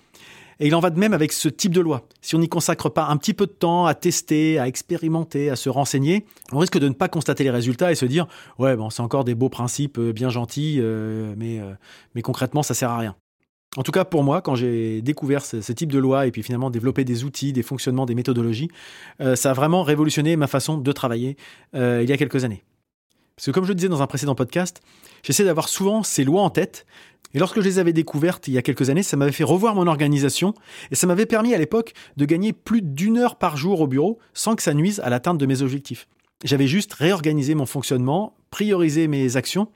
Et 0.61 0.67
il 0.67 0.75
en 0.75 0.81
va 0.81 0.91
de 0.91 0.99
même 0.99 1.13
avec 1.13 1.33
ce 1.33 1.49
type 1.49 1.73
de 1.73 1.81
loi. 1.81 2.03
Si 2.21 2.35
on 2.35 2.41
n'y 2.41 2.49
consacre 2.49 2.89
pas 2.89 3.07
un 3.07 3.17
petit 3.17 3.33
peu 3.33 3.47
de 3.47 3.53
temps 3.53 3.87
à 3.87 3.95
tester, 3.95 4.59
à 4.59 4.67
expérimenter, 4.67 5.51
à 5.51 5.57
se 5.57 5.69
renseigner, 5.69 6.27
on 6.53 6.59
risque 6.59 6.79
de 6.79 6.89
ne 6.89 6.95
pas 6.95 7.09
constater 7.09 7.45
les 7.45 7.51
résultats 7.51 7.93
et 7.93 7.95
se 7.95 8.07
dire 8.07 8.27
ouais 8.59 8.75
bon 8.75 8.91
c'est 8.91 9.03
encore 9.03 9.23
des 9.23 9.37
beaux 9.37 9.51
principes 9.51 9.99
euh, 9.99 10.13
bien 10.13 10.31
gentils, 10.31 10.79
euh, 10.81 11.33
mais 11.37 11.61
mais 12.17 12.23
concrètement 12.23 12.65
ça 12.65 12.75
sert 12.75 12.91
à 12.91 12.99
rien. 12.99 13.15
En 13.77 13.83
tout 13.83 13.93
cas, 13.93 14.05
pour 14.05 14.25
moi, 14.25 14.41
quand 14.41 14.55
j'ai 14.55 15.03
découvert 15.03 15.45
ce, 15.45 15.73
type 15.73 15.93
de 15.93 15.99
loi 15.99 16.27
et 16.27 16.31
puis 16.31 16.43
finalement 16.43 16.71
développé 16.71 17.05
des 17.05 17.25
outils, 17.25 17.53
des 17.53 17.63
fonctionnements, 17.63 18.07
des 18.07 18.15
méthodologies, 18.15 18.71
euh, 19.21 19.37
ça 19.37 19.51
a 19.51 19.53
vraiment 19.53 19.83
révolutionné 19.83 20.37
ma 20.37 20.47
façon 20.47 20.79
de 20.79 20.93
travailler 20.93 21.37
euh, 21.75 22.01
il 22.03 22.09
y 22.09 22.13
a 22.13 22.17
quelques 22.17 22.45
années. 22.45 22.65
Parce 23.37 23.47
que 23.47 23.51
comme 23.53 23.65
je 23.65 23.69
le 23.69 23.75
disais 23.75 23.89
dans 23.89 24.03
un 24.03 24.07
précédent 24.07 24.35
podcast, 24.35 24.81
j'essaie 25.23 25.45
d'avoir 25.45 25.69
souvent 25.69 26.03
ces 26.03 26.25
lois 26.25 26.43
en 26.43 26.51
tête. 26.51 26.87
Et 27.35 27.39
lorsque 27.39 27.61
je 27.61 27.65
les 27.65 27.79
avais 27.79 27.93
découvertes 27.93 28.49
il 28.49 28.55
y 28.55 28.59
a 28.59 28.63
quelques 28.63 28.89
années, 28.89 29.03
ça 29.03 29.17
m'avait 29.17 29.33
fait 29.33 29.45
revoir 29.45 29.75
mon 29.75 29.87
organisation 29.87 30.55
et 30.91 30.95
ça 30.95 31.07
m'avait 31.07 31.27
permis 31.27 31.55
à 31.55 31.59
l'époque 31.59 31.93
de 32.17 32.25
gagner 32.25 32.55
plus 32.55 32.81
d'une 32.81 33.19
heure 33.19 33.37
par 33.37 33.57
jour 33.59 33.83
au 33.83 33.87
bureau 33.87 34.19
sans 34.33 34.57
que 34.57 34.63
ça 34.63 34.73
nuise 34.73 34.99
à 35.01 35.11
l'atteinte 35.11 35.39
de 35.39 35.47
mes 35.47 35.61
objectifs. 35.61 36.09
J'avais 36.43 36.67
juste 36.67 36.95
réorganisé 36.95 37.55
mon 37.55 37.67
fonctionnement, 37.67 38.35
priorisé 38.51 39.09
mes 39.09 39.37
actions 39.37 39.69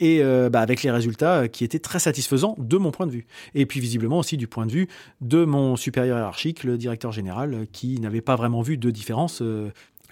et 0.00 0.22
euh, 0.22 0.50
bah, 0.50 0.60
avec 0.60 0.82
les 0.82 0.90
résultats 0.90 1.42
euh, 1.42 1.46
qui 1.48 1.64
étaient 1.64 1.78
très 1.78 1.98
satisfaisants 1.98 2.54
de 2.58 2.76
mon 2.76 2.90
point 2.90 3.06
de 3.06 3.12
vue. 3.12 3.26
Et 3.54 3.66
puis 3.66 3.80
visiblement 3.80 4.18
aussi 4.18 4.36
du 4.36 4.46
point 4.46 4.66
de 4.66 4.72
vue 4.72 4.88
de 5.20 5.44
mon 5.44 5.76
supérieur 5.76 6.18
hiérarchique, 6.18 6.64
le 6.64 6.76
directeur 6.78 7.12
général, 7.12 7.54
euh, 7.54 7.64
qui 7.70 8.00
n'avait 8.00 8.20
pas 8.20 8.36
vraiment 8.36 8.62
vu 8.62 8.76
de 8.76 8.90
différence, 8.90 9.42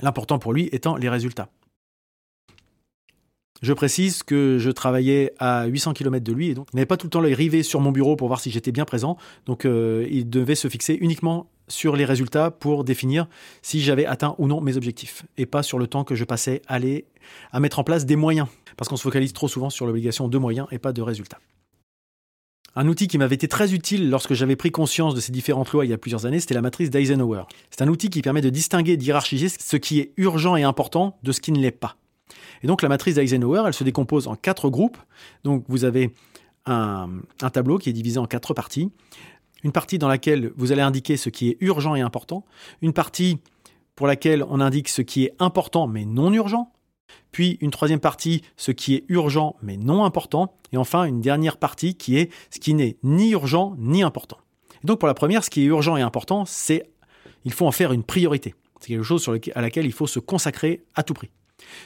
l'important 0.00 0.38
pour 0.38 0.52
lui 0.52 0.68
étant 0.72 0.96
les 0.96 1.08
résultats. 1.08 1.48
Je 3.62 3.72
précise 3.72 4.22
que 4.22 4.58
je 4.58 4.70
travaillais 4.70 5.32
à 5.38 5.66
800 5.66 5.94
km 5.94 6.24
de 6.24 6.32
lui 6.32 6.48
et 6.48 6.54
donc 6.54 6.68
il 6.72 6.76
n'avait 6.76 6.86
pas 6.86 6.96
tout 6.96 7.06
le 7.06 7.10
temps 7.10 7.20
l'œil 7.20 7.34
rivé 7.34 7.62
sur 7.62 7.80
mon 7.80 7.92
bureau 7.92 8.16
pour 8.16 8.26
voir 8.28 8.40
si 8.40 8.50
j'étais 8.50 8.72
bien 8.72 8.84
présent. 8.84 9.16
Donc 9.46 9.64
il 9.64 10.28
devait 10.28 10.56
se 10.56 10.68
fixer 10.68 10.94
uniquement 11.00 11.46
sur 11.68 11.96
les 11.96 12.04
résultats 12.04 12.50
pour 12.50 12.84
définir 12.84 13.26
si 13.62 13.80
j'avais 13.80 14.04
atteint 14.04 14.34
ou 14.38 14.46
non 14.46 14.60
mes 14.60 14.76
objectifs 14.76 15.24
et 15.38 15.46
pas 15.46 15.62
sur 15.62 15.78
le 15.78 15.86
temps 15.86 16.04
que 16.04 16.14
je 16.14 16.24
passais 16.24 16.60
à, 16.66 16.78
à 17.52 17.60
mettre 17.60 17.78
en 17.78 17.84
place 17.84 18.04
des 18.04 18.16
moyens 18.16 18.48
parce 18.76 18.88
qu'on 18.88 18.96
se 18.96 19.02
focalise 19.02 19.32
trop 19.32 19.48
souvent 19.48 19.70
sur 19.70 19.86
l'obligation 19.86 20.28
de 20.28 20.38
moyens 20.38 20.66
et 20.70 20.78
pas 20.78 20.92
de 20.92 21.02
résultats. 21.02 21.38
Un 22.74 22.88
outil 22.88 23.06
qui 23.06 23.18
m'avait 23.18 23.34
été 23.34 23.48
très 23.48 23.74
utile 23.74 24.08
lorsque 24.08 24.32
j'avais 24.32 24.56
pris 24.56 24.70
conscience 24.70 25.14
de 25.14 25.20
ces 25.20 25.30
différentes 25.30 25.72
lois 25.72 25.84
il 25.84 25.90
y 25.90 25.94
a 25.94 25.98
plusieurs 25.98 26.24
années, 26.24 26.40
c'était 26.40 26.54
la 26.54 26.62
matrice 26.62 26.88
d'Eisenhower. 26.88 27.42
C'est 27.70 27.82
un 27.82 27.88
outil 27.88 28.08
qui 28.08 28.22
permet 28.22 28.40
de 28.40 28.48
distinguer 28.48 28.96
d'hierarchiser 28.96 29.48
ce 29.50 29.76
qui 29.76 30.00
est 30.00 30.12
urgent 30.16 30.56
et 30.56 30.62
important 30.62 31.18
de 31.22 31.32
ce 31.32 31.40
qui 31.40 31.52
ne 31.52 31.60
l'est 31.60 31.70
pas. 31.70 31.96
Et 32.62 32.66
donc 32.66 32.82
la 32.82 32.88
matrice 32.88 33.14
d'Eisenhower, 33.14 33.64
elle 33.66 33.74
se 33.74 33.84
décompose 33.84 34.28
en 34.28 34.36
quatre 34.36 34.70
groupes. 34.70 34.98
Donc 35.44 35.64
vous 35.68 35.84
avez 35.84 36.12
un, 36.66 37.08
tableau 37.52 37.78
qui 37.78 37.90
est 37.90 37.92
divisé 37.92 38.18
en 38.18 38.26
quatre 38.26 38.54
parties. 38.54 38.90
Une 39.64 39.72
partie 39.72 39.98
dans 39.98 40.08
laquelle 40.08 40.52
vous 40.56 40.72
allez 40.72 40.82
indiquer 40.82 41.16
ce 41.16 41.28
qui 41.28 41.50
est 41.50 41.56
urgent 41.60 41.94
et 41.94 42.00
important. 42.00 42.44
Une 42.82 42.92
partie 42.92 43.38
pour 43.94 44.06
laquelle 44.06 44.44
on 44.48 44.60
indique 44.60 44.88
ce 44.88 45.02
qui 45.02 45.24
est 45.24 45.34
important 45.38 45.86
mais 45.86 46.04
non 46.04 46.32
urgent. 46.32 46.72
Puis 47.30 47.58
une 47.60 47.70
troisième 47.70 48.00
partie, 48.00 48.42
ce 48.56 48.72
qui 48.72 48.94
est 48.94 49.04
urgent 49.08 49.56
mais 49.62 49.76
non 49.76 50.04
important. 50.04 50.54
Et 50.72 50.76
enfin 50.76 51.04
une 51.04 51.20
dernière 51.20 51.58
partie 51.58 51.94
qui 51.94 52.16
est 52.16 52.30
ce 52.50 52.58
qui 52.58 52.74
n'est 52.74 52.96
ni 53.02 53.30
urgent 53.30 53.74
ni 53.78 54.02
important. 54.02 54.38
Et 54.82 54.86
donc 54.86 54.98
pour 54.98 55.08
la 55.08 55.14
première, 55.14 55.44
ce 55.44 55.50
qui 55.50 55.62
est 55.62 55.66
urgent 55.66 55.96
et 55.96 56.02
important, 56.02 56.44
c'est 56.44 56.84
il 57.44 57.52
faut 57.52 57.66
en 57.66 57.72
faire 57.72 57.92
une 57.92 58.04
priorité. 58.04 58.54
C'est 58.80 58.88
quelque 58.88 59.04
chose 59.04 59.28
à 59.54 59.60
laquelle 59.60 59.86
il 59.86 59.92
faut 59.92 60.08
se 60.08 60.18
consacrer 60.18 60.84
à 60.94 61.02
tout 61.02 61.14
prix. 61.14 61.30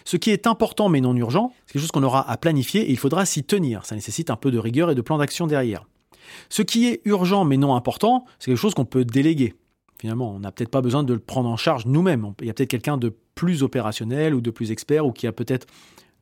Ce 0.05 0.17
qui 0.17 0.31
est 0.31 0.47
important 0.47 0.89
mais 0.89 1.01
non 1.01 1.17
urgent, 1.17 1.53
c'est 1.67 1.75
quelque 1.75 1.83
chose 1.83 1.91
qu'on 1.91 2.03
aura 2.03 2.29
à 2.31 2.37
planifier 2.37 2.83
et 2.83 2.91
il 2.91 2.99
faudra 2.99 3.27
s'y 3.27 3.45
tenir. 3.45 3.85
Ça 3.85 3.95
nécessite 3.95 4.31
un 4.31 4.37
peu 4.37 4.51
de 4.51 4.59
rigueur 4.59 4.91
et 4.91 4.95
de 4.95 5.03
plan 5.03 5.19
d'action 5.19 5.47
derrière. 5.47 5.87
Ce 6.49 6.63
qui 6.63 6.87
est 6.87 7.01
urgent 7.05 7.45
mais 7.45 7.57
non 7.57 7.75
important, 7.75 8.25
c'est 8.39 8.51
quelque 8.51 8.61
chose 8.61 8.75
qu'on 8.75 8.85
peut 8.85 9.05
déléguer. 9.05 9.55
Finalement, 9.99 10.35
on 10.35 10.41
n'a 10.41 10.53
peut-être 10.53 10.71
pas 10.71 10.83
besoin 10.83 11.05
de 11.05 11.13
le 11.15 11.21
prendre 11.21 11.49
en 11.49 11.57
charge 11.57 11.87
nous-mêmes. 11.87 12.33
Il 12.41 12.47
y 12.47 12.51
a 12.51 12.55
peut-être 12.55 12.69
quelqu'un 12.69 12.99
de 12.99 13.15
plus 13.35 13.63
opérationnel 13.63 14.35
ou 14.35 14.41
de 14.41 14.51
plus 14.51 14.71
expert 14.71 15.07
ou 15.07 15.13
qui 15.13 15.27
a 15.27 15.33
peut-être 15.33 15.67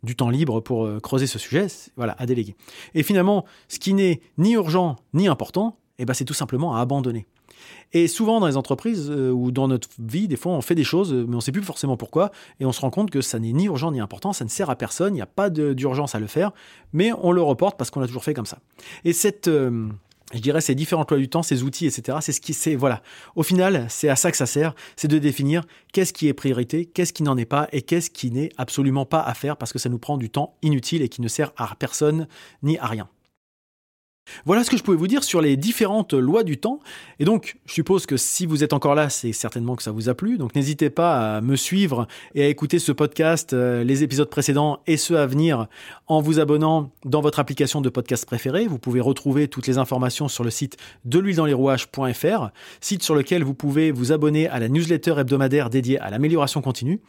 du 0.05 0.15
temps 0.15 0.31
libre 0.31 0.61
pour 0.61 0.85
euh, 0.85 1.01
creuser 1.01 1.27
ce 1.27 1.39
sujet, 1.39 1.67
voilà, 1.97 2.15
à 2.19 2.27
déléguer. 2.27 2.55
Et 2.95 3.03
finalement, 3.03 3.45
ce 3.69 3.79
qui 3.79 3.95
n'est 3.95 4.21
ni 4.39 4.53
urgent 4.53 4.97
ni 5.15 5.29
important, 5.29 5.79
eh 5.99 6.05
ben, 6.05 6.15
c'est 6.15 6.25
tout 6.25 6.35
simplement 6.35 6.77
à 6.77 6.81
abandonner. 6.81 7.27
Et 7.93 8.09
souvent 8.09 8.41
dans 8.41 8.47
les 8.47 8.57
entreprises 8.57 9.11
euh, 9.11 9.31
ou 9.31 9.51
dans 9.51 9.69
notre 9.69 9.89
vie, 9.99 10.29
des 10.29 10.37
fois 10.37 10.53
on 10.53 10.61
fait 10.61 10.75
des 10.75 10.85
choses, 10.85 11.13
mais 11.13 11.35
on 11.35 11.37
ne 11.37 11.41
sait 11.41 11.53
plus 11.53 11.63
forcément 11.63 11.97
pourquoi, 11.97 12.31
et 12.61 12.67
on 12.67 12.73
se 12.73 12.81
rend 12.81 12.91
compte 12.91 13.11
que 13.11 13.21
ça 13.21 13.39
n'est 13.39 13.53
ni 13.53 13.67
urgent 13.67 13.93
ni 13.93 14.01
important, 14.01 14.33
ça 14.33 14.45
ne 14.45 14.51
sert 14.51 14.71
à 14.71 14.77
personne, 14.77 15.15
il 15.15 15.17
n'y 15.17 15.23
a 15.23 15.27
pas 15.27 15.51
d'urgence 15.51 16.15
à 16.15 16.21
le 16.21 16.27
faire, 16.27 16.53
mais 16.93 17.13
on 17.23 17.33
le 17.33 17.43
reporte 17.43 17.79
parce 17.79 17.91
qu'on 17.91 18.01
l'a 18.01 18.07
toujours 18.07 18.25
fait 18.25 18.35
comme 18.35 18.47
ça. 18.47 18.59
Et 19.05 19.13
cette... 19.13 19.49
Euh, 19.49 19.89
je 20.33 20.41
dirais 20.41 20.61
ces 20.61 20.75
différents 20.75 21.03
emplois 21.03 21.19
du 21.19 21.29
temps, 21.29 21.43
ces 21.43 21.63
outils, 21.63 21.87
etc. 21.87 22.19
C'est 22.21 22.33
ce 22.33 22.41
qui, 22.41 22.55
c'est 22.55 22.75
voilà. 22.75 23.03
Au 23.37 23.43
final, 23.43 23.87
c'est 23.89 24.09
à 24.09 24.17
ça 24.17 24.31
que 24.31 24.37
ça 24.37 24.47
sert, 24.47 24.75
c'est 24.97 25.07
de 25.07 25.19
définir 25.19 25.65
qu'est-ce 25.93 26.13
qui 26.13 26.29
est 26.29 26.33
priorité, 26.33 26.87
qu'est-ce 26.87 27.13
qui 27.13 27.23
n'en 27.23 27.37
est 27.37 27.45
pas, 27.45 27.69
et 27.73 27.83
qu'est-ce 27.83 28.11
qui 28.11 28.31
n'est 28.31 28.51
absolument 28.57 29.07
pas 29.07 29.21
à 29.21 29.35
faire 29.35 29.57
parce 29.57 29.73
que 29.73 29.79
ça 29.79 29.89
nous 29.89 29.99
prend 29.99 30.17
du 30.17 30.31
temps 30.31 30.57
inutile 30.63 31.03
et 31.03 31.09
qui 31.09 31.21
ne 31.21 31.29
sert 31.29 31.53
à 31.57 31.75
personne 31.79 32.27
ni 32.63 32.79
à 32.79 32.87
rien. 32.87 33.09
Voilà 34.47 34.65
ce 34.65 34.71
que 34.71 34.77
je 34.77 34.83
pouvais 34.83 34.97
vous 34.97 35.07
dire 35.07 35.25
sur 35.25 35.41
les 35.41 35.57
différentes 35.57 36.13
lois 36.13 36.43
du 36.43 36.59
temps. 36.59 36.81
Et 37.19 37.25
donc, 37.25 37.57
je 37.67 37.73
suppose 37.73 38.07
que 38.07 38.17
si 38.17 38.47
vous 38.47 38.65
êtes 38.65 38.73
encore 38.73 38.95
là, 38.95 39.09
c'est 39.09 39.33
certainement 39.33 39.77
que 39.77 39.83
ça 39.83 39.91
vous 39.91 40.09
a 40.09 40.15
plu. 40.15 40.39
Donc, 40.39 40.55
n'hésitez 40.55 40.91
pas 40.91 41.37
à 41.37 41.41
me 41.41 41.57
suivre 41.57 42.07
et 42.35 42.45
à 42.45 42.49
écouter 42.49 42.79
ce 42.79 42.93
podcast, 42.93 43.53
euh, 43.53 43.85
les 43.85 44.03
épisodes 44.03 44.29
précédents 44.29 44.81
et 44.87 44.97
ceux 44.97 45.19
à 45.19 45.27
venir 45.27 45.67
en 46.07 46.21
vous 46.21 46.41
abonnant 46.41 46.91
dans 47.05 47.21
votre 47.21 47.39
application 47.39 47.81
de 47.81 47.89
podcast 47.89 48.27
préférée. 48.27 48.67
Vous 48.67 48.79
pouvez 48.79 49.01
retrouver 49.01 49.49
toutes 49.49 49.67
les 49.67 49.79
informations 49.79 50.29
sur 50.29 50.45
le 50.45 50.51
site 50.51 50.77
de 51.05 51.19
l'huile 51.19 51.37
dans 51.37 51.47
les 51.47 51.55
rouages.fr, 51.55 52.51
site 52.81 53.03
sur 53.03 53.15
lequel 53.15 53.45
vous 53.45 53.55
pouvez 53.55 53.93
vous 53.93 54.13
abonner 54.13 54.49
à 54.49 54.59
la 54.59 54.69
newsletter 54.69 55.15
hebdomadaire 55.19 55.71
dédiée 55.71 55.99
à 56.01 56.11
l'amélioration 56.11 56.61
continue. 56.61 57.01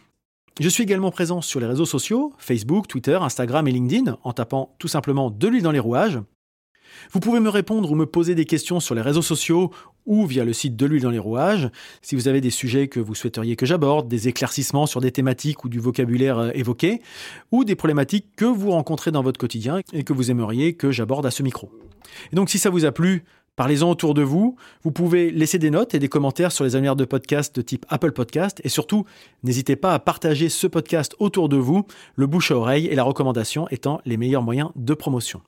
Je 0.60 0.70
suis 0.70 0.84
également 0.84 1.12
présent 1.12 1.42
sur 1.42 1.60
les 1.60 1.66
réseaux 1.66 1.86
sociaux, 1.86 2.32
Facebook, 2.38 2.88
Twitter, 2.88 3.18
Instagram 3.22 3.68
et 3.68 3.72
LinkedIn, 3.72 4.18
en 4.24 4.32
tapant 4.32 4.74
tout 4.80 4.88
simplement 4.88 5.30
de 5.30 5.48
l'huile 5.50 5.64
dans 5.64 5.72
les 5.72 5.80
rouages. 5.80 6.20
Vous 7.12 7.20
pouvez 7.20 7.40
me 7.40 7.50
répondre 7.50 7.92
ou 7.92 7.96
me 7.96 8.06
poser 8.06 8.36
des 8.36 8.46
questions 8.46 8.80
sur 8.80 8.96
les 8.96 9.02
réseaux 9.02 9.22
sociaux 9.22 9.72
ou 10.06 10.26
via 10.26 10.46
le 10.46 10.54
site 10.54 10.76
de 10.76 10.86
l'huile 10.86 11.02
dans 11.02 11.10
les 11.10 11.20
rouages. 11.20 11.70
Si 12.02 12.16
vous 12.16 12.28
avez 12.28 12.42
des 12.42 12.50
sujets 12.50 12.88
que 12.88 13.00
vous 13.00 13.16
souhaiteriez 13.16 13.56
que 13.56 13.66
j'aborde, 13.66 14.08
des 14.08 14.28
éclaircissements 14.28 14.86
sur 14.86 15.02
des 15.02 15.12
thématiques 15.12 15.64
ou 15.64 15.70
du 15.70 15.80
vocabulaire 15.80 16.38
euh, 16.38 16.52
évoqué, 16.54 17.02
ou 17.52 17.64
des 17.64 17.76
problématiques 17.76 18.28
que 18.36 18.46
vous 18.46 18.72
rencontrez 18.72 19.12
dans 19.12 19.24
votre 19.24 19.40
quotidien 19.40 19.80
et 19.94 20.04
que 20.04 20.14
vous 20.14 20.32
aimeriez 20.32 20.74
que 20.74 20.92
j'aborde 20.92 21.26
à 21.26 21.32
ce 21.32 21.44
micro. 21.44 21.72
Et 22.32 22.36
donc 22.36 22.50
si 22.50 22.60
ça 22.60 22.70
vous 22.70 22.86
a 22.86 22.92
plu, 22.92 23.24
Parlez-en 23.56 23.90
autour 23.90 24.14
de 24.14 24.22
vous. 24.22 24.58
Vous 24.84 24.92
pouvez 24.92 25.32
laisser 25.32 25.60
des 25.60 25.70
notes 25.70 25.96
et 25.96 26.00
des 26.00 26.10
commentaires 26.10 26.52
sur 26.52 26.66
les 26.66 26.76
annuaires 26.76 26.98
de 26.98 27.06
podcast 27.06 27.56
de 27.56 27.62
type 27.62 27.86
Apple 27.88 28.12
Podcast. 28.12 28.60
Et 28.66 28.70
surtout, 28.70 29.06
n'hésitez 29.44 29.78
pas 29.78 29.94
à 29.94 30.00
partager 30.00 30.50
ce 30.50 30.68
podcast 30.68 31.16
autour 31.20 31.48
de 31.48 31.56
vous, 31.56 31.86
le 32.16 32.28
bouche 32.28 32.52
à 32.52 32.58
oreille 32.58 32.88
et 32.88 32.96
la 32.96 33.04
recommandation 33.04 33.68
étant 33.70 34.02
les 34.06 34.18
meilleurs 34.18 34.44
moyens 34.44 34.72
de 34.76 34.94
promotion. 34.94 35.42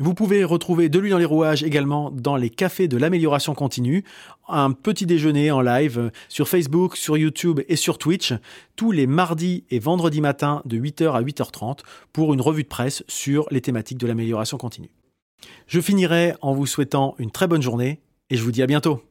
Vous 0.00 0.14
pouvez 0.14 0.44
retrouver 0.44 0.88
de 0.88 1.00
l'huile 1.00 1.10
dans 1.10 1.18
les 1.18 1.24
rouages 1.24 1.64
également 1.64 2.12
dans 2.12 2.36
les 2.36 2.50
cafés 2.50 2.86
de 2.86 2.96
l'amélioration 2.96 3.54
continue, 3.54 4.04
un 4.46 4.70
petit 4.70 5.06
déjeuner 5.06 5.50
en 5.50 5.60
live 5.60 6.12
sur 6.28 6.48
Facebook, 6.48 6.96
sur 6.96 7.16
YouTube 7.16 7.60
et 7.68 7.74
sur 7.74 7.98
Twitch 7.98 8.32
tous 8.76 8.92
les 8.92 9.08
mardis 9.08 9.64
et 9.70 9.80
vendredis 9.80 10.20
matins 10.20 10.62
de 10.66 10.78
8h 10.78 11.10
à 11.12 11.22
8h30 11.22 11.80
pour 12.12 12.32
une 12.32 12.40
revue 12.40 12.62
de 12.62 12.68
presse 12.68 13.02
sur 13.08 13.48
les 13.50 13.60
thématiques 13.60 13.98
de 13.98 14.06
l'amélioration 14.06 14.56
continue. 14.56 14.90
Je 15.66 15.80
finirai 15.80 16.34
en 16.42 16.54
vous 16.54 16.66
souhaitant 16.66 17.16
une 17.18 17.32
très 17.32 17.48
bonne 17.48 17.62
journée 17.62 18.00
et 18.30 18.36
je 18.36 18.42
vous 18.44 18.52
dis 18.52 18.62
à 18.62 18.66
bientôt. 18.66 19.02